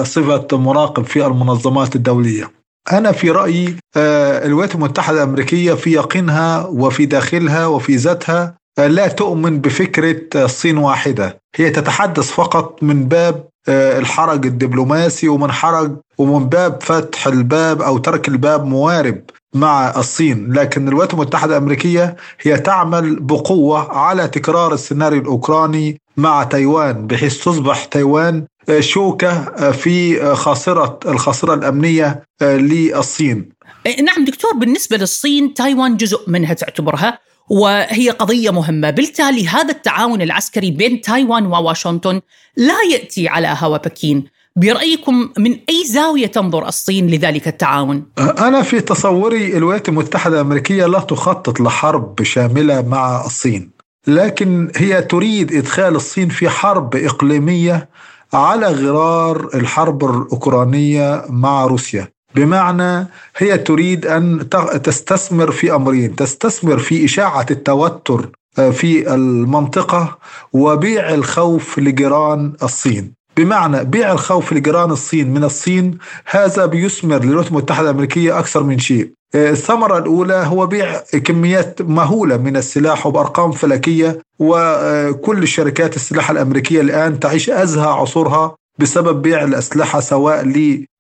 صفة 0.04 0.48
مراقب 0.58 1.06
في 1.06 1.26
المنظمات 1.26 1.96
الدولية. 1.96 2.52
أنا 2.92 3.12
في 3.12 3.32
رأيي 3.32 3.76
الولايات 3.98 4.76
المتحدة 4.76 5.18
الأمريكية 5.24 5.74
في 5.74 5.92
يقينها 5.92 6.66
وفي 6.66 7.06
داخلها 7.06 7.66
وفي 7.66 7.96
ذاتها 7.96 8.56
لا 8.78 9.08
تؤمن 9.08 9.62
بفكرة 9.62 10.44
الصين 10.44 10.78
واحدة. 10.78 11.40
هي 11.56 11.70
تتحدث 11.70 12.32
فقط 12.32 12.84
من 12.84 13.06
باب 13.06 13.48
الحرج 13.70 14.46
الدبلوماسي 14.46 15.28
ومن 15.28 15.52
حرج 15.52 15.92
ومن 16.18 16.50
باب 16.50 16.84
فتح 16.84 17.28
الباب 17.28 17.82
أو 17.82 17.98
ترك 17.98 18.28
الباب 18.28 18.66
موارب 18.66 19.22
مع 19.56 19.90
الصين. 19.98 20.54
لكن 20.54 20.88
الولايات 20.88 21.14
المتحدة 21.14 21.58
الأمريكية 21.58 22.16
هي 22.42 22.58
تعمل 22.58 23.20
بقوة 23.20 23.92
على 23.92 24.28
تكرار 24.28 24.74
السيناريو 24.74 25.22
الأوكراني 25.22 26.02
مع 26.18 26.44
تايوان 26.44 27.08
بحيث 27.08 27.44
تصبح 27.44 27.86
تايوان 27.86 28.46
شوكة 28.80 29.72
في 29.72 30.26
خاصرة 30.36 31.00
الخاصرة 31.06 31.54
الأمنية 31.54 32.24
للصين. 32.42 33.50
نعم 33.86 34.26
دكتور 34.26 34.54
بالنسبة 34.54 34.98
للصين 34.98 35.54
تايوان 35.54 35.98
جزء 35.98 36.30
منها 36.30 36.54
تعتبرها 36.54 37.20
وهي 37.50 38.10
قضية 38.10 38.50
مهمة، 38.50 38.90
بالتالي 38.90 39.48
هذا 39.48 39.72
التعاون 39.72 40.22
العسكري 40.22 40.72
بين 40.72 41.02
تايوان 41.02 41.46
وواشنطن 41.46 42.22
لا 42.58 42.82
يأتي 42.92 43.28
على 43.28 43.58
هوا 43.60 43.78
بكين، 43.78 44.24
برأيكم 44.56 45.30
من 45.38 45.52
أي 45.52 45.86
زاوية 45.86 46.28
تنظر 46.28 46.68
الصين 46.68 47.08
لذلك 47.08 47.48
التعاون؟ 47.48 48.06
أنا 48.20 48.62
في 48.62 48.82
تصوري 48.82 49.58
الولايات 49.58 49.90
المتحدة 49.90 50.36
الأمريكية 50.36 50.86
لا 50.86 51.00
تخطط 51.00 51.60
لحرب 51.60 52.24
شاملة 52.24 52.82
مع 52.82 53.26
الصين 53.26 53.72
لكن 54.08 54.72
هي 54.76 55.02
تريد 55.02 55.54
إدخال 55.54 55.96
الصين 55.96 56.30
في 56.30 56.50
حرب 56.50 56.96
إقليمية 56.96 57.90
على 58.34 58.68
غرار 58.68 59.50
الحرب 59.54 60.06
الأوكرانية 60.06 61.26
مع 61.30 61.66
روسيا. 61.66 62.08
بمعنى 62.36 63.08
هي 63.38 63.58
تريد 63.58 64.06
أن 64.06 64.50
تستثمر 64.84 65.52
في 65.52 65.76
أمرين 65.76 66.16
تستثمر 66.16 66.78
في 66.78 67.06
إشاعة 67.06 67.46
التوتر 67.52 68.30
آه، 68.60 68.70
في 68.70 69.14
المنطقة 69.14 70.18
وبيع 70.54 71.14
الخوف 71.14 71.80
لجيران 71.80 72.54
الصين. 72.64 73.14
بمعنى 73.38 73.84
بيع 73.84 74.12
الخوف 74.12 74.54
لجيران 74.54 74.92
الصين 74.92 75.34
من 75.34 75.44
الصين 75.44 75.98
هذا 76.26 76.66
بيثمر 76.66 77.24
للولايات 77.24 77.48
المتحدة 77.48 77.90
الأمريكية 77.90 78.40
أكثر 78.40 78.64
من 78.64 78.80
شيء. 78.80 79.12
آه، 79.36 79.52
الثمرة 79.52 79.98
الأولى 79.98 80.34
هو 80.34 80.68
بيع 80.68 81.00
كميات 81.00 81.82
مهولة 81.82 82.38
من 82.38 82.58
السلاح 82.58 83.08
وبأرقام 83.08 83.52
فلكية 83.52 84.20
وكل 84.40 85.48
شركات 85.48 85.96
السلاح 85.96 86.32
الأمريكية 86.32 86.82
الآن 86.82 87.20
تعيش 87.20 87.50
أزهى 87.50 87.88
عصورها 87.88 88.56
بسبب 88.80 89.22
بيع 89.22 89.44
الأسلحة 89.44 90.00
سواء 90.00 90.44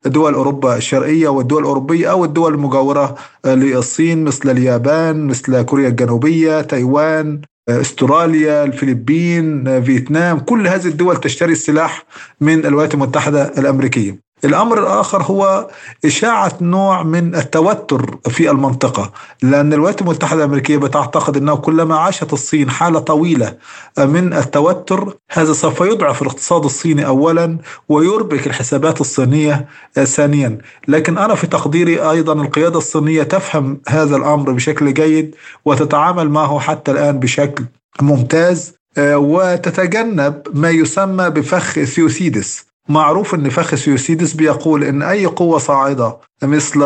لدول 0.05 0.33
أوروبا 0.33 0.75
الشرقية 0.77 1.27
والدول 1.27 1.61
الأوروبية 1.61 2.11
أو 2.11 2.25
الدول 2.25 2.53
المجاورة 2.53 3.15
للصين 3.45 4.23
مثل 4.23 4.49
اليابان 4.49 5.27
مثل 5.27 5.61
كوريا 5.61 5.87
الجنوبية 5.87 6.61
تايوان. 6.61 7.41
استراليا 7.69 8.63
الفلبين 8.63 9.81
فيتنام 9.83 10.39
كل 10.39 10.67
هذه 10.67 10.87
الدول 10.87 11.17
تشتري 11.17 11.51
السلاح 11.51 12.05
من 12.41 12.65
الولايات 12.65 12.93
المتحدة 12.93 13.53
الأمريكية. 13.57 14.22
الأمر 14.45 14.79
الآخر 14.79 15.23
هو 15.23 15.67
إشاعة 16.05 16.53
نوع 16.61 17.03
من 17.03 17.35
التوتر 17.35 18.17
في 18.29 18.51
المنطقة 18.51 19.11
لأن 19.41 19.73
الولايات 19.73 20.01
المتحدة 20.01 20.39
الأمريكية 20.39 20.77
بتعتقد 20.77 21.37
أنه 21.37 21.55
كلما 21.55 21.95
عاشت 21.97 22.33
الصين 22.33 22.69
حالة 22.69 22.99
طويلة 22.99 23.57
من 23.97 24.33
التوتر 24.33 25.17
هذا 25.31 25.53
سوف 25.53 25.81
يضعف 25.81 26.21
الاقتصاد 26.21 26.65
الصيني 26.65 27.05
أولا 27.05 27.57
ويربك 27.89 28.47
الحسابات 28.47 29.01
الصينية 29.01 29.67
ثانيا. 30.03 30.57
لكن 30.87 31.17
أنا 31.17 31.35
في 31.35 31.47
تقديري 31.47 32.09
أيضا 32.11 32.33
القيادة 32.33 32.77
الصينية 32.77 33.23
تفهم 33.23 33.81
هذا 33.87 34.15
الأمر 34.15 34.51
بشكل 34.51 34.93
جيد 34.93 35.35
وتتعامل 35.65 36.29
معه 36.29 36.59
حتى 36.59 36.91
الآن 36.91 37.19
بشكل 37.19 37.65
ممتاز 38.01 38.73
آه، 38.97 39.17
وتتجنب 39.17 40.41
ما 40.53 40.69
يسمى 40.69 41.29
بفخ 41.29 41.83
ثيوسيدس. 41.83 42.72
معروف 42.89 43.35
إن 43.35 43.49
فخسيوسيدس 43.49 44.33
بيقول 44.33 44.83
إن 44.83 45.01
أي 45.01 45.25
قوة 45.25 45.57
صاعدة 45.57 46.17
مثل 46.43 46.79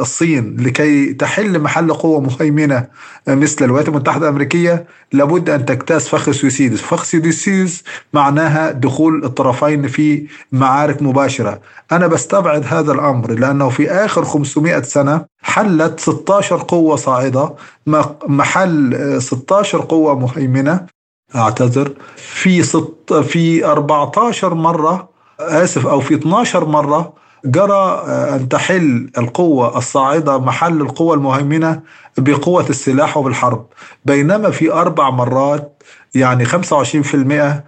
الصين 0.00 0.56
لكي 0.60 1.12
تحل 1.14 1.58
محل 1.58 1.92
قوة 1.92 2.20
مهيمنه 2.20 2.86
مثل 3.28 3.64
الولايات 3.64 3.88
المتحدة 3.88 4.28
الأمريكية 4.28 4.86
لابد 5.12 5.50
أن 5.50 5.64
تجتاز 5.64 6.08
فخسيوسيدس 6.08 6.80
فخسيوسيدس 6.80 7.82
معناها 8.12 8.70
دخول 8.70 9.24
الطرفين 9.24 9.88
في 9.88 10.26
معارك 10.52 11.02
مباشرة. 11.02 11.60
أنا 11.92 12.06
بستبعد 12.06 12.64
هذا 12.68 12.92
الأمر 12.92 13.30
لأنه 13.32 13.68
في 13.68 13.90
آخر 13.90 14.24
500 14.24 14.82
سنة 14.82 15.24
حلت 15.42 16.00
16 16.00 16.56
قوة 16.56 16.96
صاعدة. 16.96 17.54
محل 18.26 19.16
16 19.22 19.80
قوة 19.80 20.18
مهيمنه 20.18 20.86
أعتذر. 21.34 21.92
في 22.16 22.62
ست 22.62 23.14
في 23.14 23.64
14 23.64 24.54
مرة 24.54 25.11
آسف 25.48 25.86
أو 25.86 26.00
في 26.00 26.14
12 26.14 26.64
مرة 26.64 27.12
جرى 27.44 27.72
آه، 27.72 28.36
أن 28.36 28.48
تحل 28.48 29.10
القوة 29.18 29.78
الصاعدة 29.78 30.38
محل 30.38 30.80
القوة 30.80 31.14
المهيمنة 31.14 31.80
بقوة 32.18 32.68
السلاح 32.70 33.16
وبالحرب. 33.16 33.66
بينما 34.04 34.50
في 34.50 34.72
أربع 34.72 35.10
مرات 35.10 35.82
يعني 36.14 36.44
25% 36.44 36.54
آه، 37.32 37.64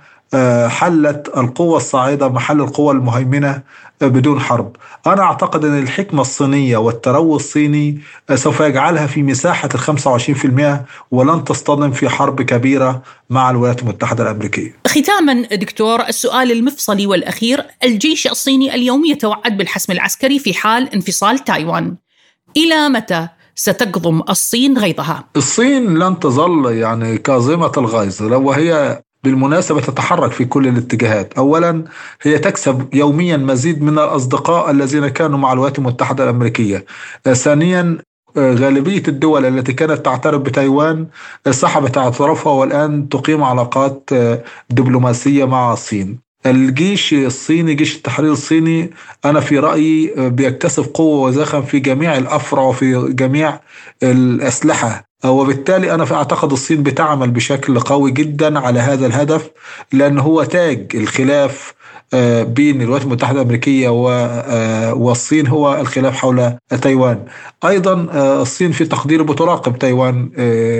حلت 0.68 1.32
القوة 1.36 1.76
الصاعدة 1.76 2.28
محل 2.28 2.60
القوة 2.60 2.92
المهيمنة 2.92 3.62
آه، 4.02 4.06
بدون 4.06 4.40
حرب. 4.40 4.76
أنا 5.06 5.22
أعتقد 5.22 5.64
أن 5.64 5.78
الحكمة 5.78 6.20
الصينية 6.20 6.76
والتروي 6.76 7.36
الصيني 7.36 8.00
آه، 8.30 8.34
سوف 8.34 8.60
يجعلها 8.60 9.06
في 9.06 9.22
مساحة 9.22 9.68
ال 9.74 9.80
25% 9.80 10.86
ولن 11.10 11.44
تصطدم 11.44 11.90
في 11.90 12.08
حرب 12.08 12.42
كبيرة 12.42 13.02
مع 13.30 13.50
الولايات 13.50 13.82
المتحدة 13.82 14.22
الأمريكية. 14.22 14.76
ختاما 14.86 15.42
دكتور 15.42 16.00
السؤال 16.00 16.52
المفصلي 16.52 17.06
والأخير 17.06 17.64
الجيش 17.84 18.26
الصيني 18.26 18.74
اليوم 18.74 19.04
يتوعد 19.04 19.56
بالحسم 19.56 19.92
العسكري 19.92 20.38
في 20.38 20.54
حال 20.54 20.94
انفصال 20.94 21.38
تايوان. 21.38 21.96
إلى 22.56 22.88
متى 22.88 23.28
ستكظم 23.54 24.22
الصين 24.28 24.78
غيظها؟ 24.78 25.24
الصين 25.36 25.98
لن 25.98 26.18
تظل 26.18 26.72
يعني 26.72 27.18
كاظمة 27.18 27.72
الغيظ 27.76 28.22
وهي 28.22 29.02
بالمناسبة 29.24 29.80
تتحرك 29.80 30.30
في 30.32 30.44
كل 30.44 30.68
الاتجاهات. 30.68 31.32
أولا 31.32 31.84
هي 32.22 32.38
تكسب 32.38 32.94
يوميا 32.94 33.36
مزيد 33.36 33.82
من 33.82 33.92
الأصدقاء 33.98 34.70
الذين 34.70 35.08
كانوا 35.08 35.38
مع 35.38 35.52
الولايات 35.52 35.78
المتحدة 35.78 36.24
الأمريكية. 36.24 36.84
ثانيا 37.32 37.98
غالبية 38.38 39.02
الدول 39.08 39.44
التي 39.44 39.72
كانت 39.72 40.04
تعترف 40.04 40.42
بتايوان 40.42 41.06
سحبت 41.50 41.98
اعترافها 41.98 42.52
والآن 42.52 43.08
تقيم 43.08 43.42
علاقات 43.42 44.10
دبلوماسية 44.70 45.44
مع 45.44 45.72
الصين. 45.72 46.18
الجيش 46.46 47.14
الصيني 47.14 47.74
جيش 47.74 47.96
التحرير 47.96 48.32
الصيني 48.32 48.90
أنا 49.24 49.40
في 49.40 49.58
رأيي 49.58 50.14
بيكتسب 50.16 50.84
قوة 50.94 51.20
وزخم 51.28 51.62
في 51.62 51.78
جميع 51.78 52.16
الأفرع 52.16 52.62
وفي 52.62 53.12
جميع 53.12 53.60
الأسلحة. 54.02 55.04
وبالتالي 55.24 55.94
أنا 55.94 56.14
أعتقد 56.14 56.52
الصين 56.52 56.82
بتعمل 56.82 57.30
بشكل 57.30 57.80
قوي 57.80 58.10
جدا 58.10 58.58
على 58.58 58.80
هذا 58.80 59.06
الهدف 59.06 59.50
لأن 59.92 60.18
هو 60.18 60.42
تاج 60.44 60.86
الخلاف 60.94 61.74
آه، 62.14 62.42
بين 62.42 62.82
الولايات 62.82 63.04
المتحدة 63.04 63.40
الأمريكية 63.40 63.88
آه، 63.88 64.94
والصين 64.94 65.46
هو 65.46 65.80
الخلاف 65.80 66.16
حول 66.16 66.52
تايوان. 66.82 67.24
أيضا 67.64 68.06
آه، 68.12 68.42
الصين 68.42 68.72
في 68.72 68.84
تقدير 68.84 69.22
بتراقب 69.22 69.78
تايوان 69.78 70.30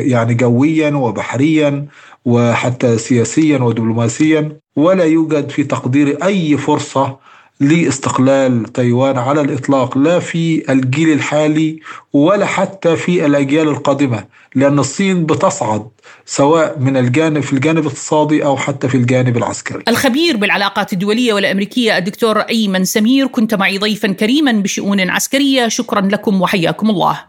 يعني 0.07 0.35
جويا 0.35 0.91
وبحريا 0.91 1.87
وحتى 2.25 2.99
سياسيا 2.99 3.59
ودبلوماسيا 3.59 4.59
ولا 4.77 5.05
يوجد 5.05 5.49
في 5.51 5.65
تقدير 5.65 6.25
أي 6.25 6.57
فرصة 6.57 7.17
لاستقلال 7.61 8.73
تايوان 8.73 9.19
على 9.19 9.40
الإطلاق 9.40 9.99
لا 9.99 10.19
في 10.19 10.73
الجيل 10.73 11.12
الحالي 11.12 11.81
ولا 12.12 12.47
حتى 12.47 12.97
في 12.97 13.27
الأجيال 13.27 13.69
القادمة 13.69 14.25
لأن 14.55 14.79
الصين 14.79 15.27
بتصعد 15.27 15.88
سواء 16.27 16.79
من 16.79 16.97
الجانب 16.97 17.40
في 17.40 17.53
الجانب 17.53 17.79
الاقتصادي 17.79 18.45
أو 18.45 18.57
حتى 18.57 18.88
في 18.88 18.97
الجانب 18.97 19.37
العسكري. 19.37 19.83
الخبير 19.88 20.37
بالعلاقات 20.37 20.93
الدولية 20.93 21.33
والأمريكية 21.33 21.99
الدكتور 21.99 22.40
أيمن 22.40 22.85
سمير 22.85 23.27
كنت 23.27 23.55
معي 23.55 23.79
ضيفا 23.79 24.12
كريما 24.12 24.53
بشؤون 24.53 25.11
عسكرية 25.11 25.69
شكرا 25.69 26.01
لكم 26.01 26.43
وحياكم 26.43 26.90
الله. 26.90 27.21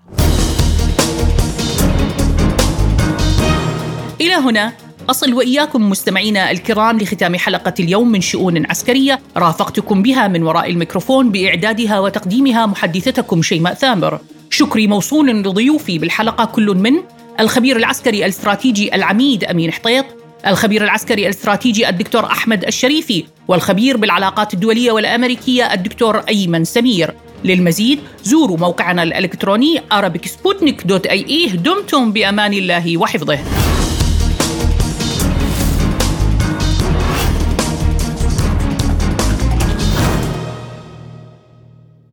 إلى 4.21 4.33
هنا 4.33 4.73
أصل 5.09 5.33
وإياكم 5.33 5.89
مستمعينا 5.89 6.51
الكرام 6.51 6.97
لختام 6.97 7.35
حلقة 7.35 7.73
اليوم 7.79 8.11
من 8.11 8.21
شؤون 8.21 8.65
عسكرية. 8.65 9.19
رافقتكم 9.37 10.01
بها 10.01 10.27
من 10.27 10.43
وراء 10.43 10.69
الميكروفون 10.69 11.31
بإعدادها 11.31 11.99
وتقديمها 11.99 12.65
محدثتكم 12.65 13.41
شيماء 13.41 13.73
ثامر. 13.73 14.19
شكري 14.49 14.87
موصول 14.87 15.29
لضيوفي 15.29 15.99
بالحلقة 15.99 16.45
كل 16.45 16.65
من 16.65 16.93
الخبير 17.39 17.77
العسكري 17.77 18.25
الاستراتيجي 18.25 18.95
العميد 18.95 19.43
أمين 19.43 19.71
حطيط 19.71 20.05
الخبير 20.47 20.83
العسكري 20.83 21.25
الاستراتيجي 21.25 21.89
الدكتور 21.89 22.25
أحمد 22.25 22.65
الشريفي 22.65 23.23
والخبير 23.47 23.97
بالعلاقات 23.97 24.53
الدولية 24.53 24.91
والأمريكية 24.91 25.73
الدكتور 25.73 26.17
أيمن 26.17 26.63
سمير. 26.63 27.13
للمزيد 27.43 27.99
زوروا 28.23 28.57
موقعنا 28.57 29.03
الإلكتروني 29.03 29.81
arabicsputnik.ie 29.93 31.55
دمتم 31.55 32.11
بأمان 32.11 32.53
الله 32.53 32.97
وحفظه. 32.97 33.39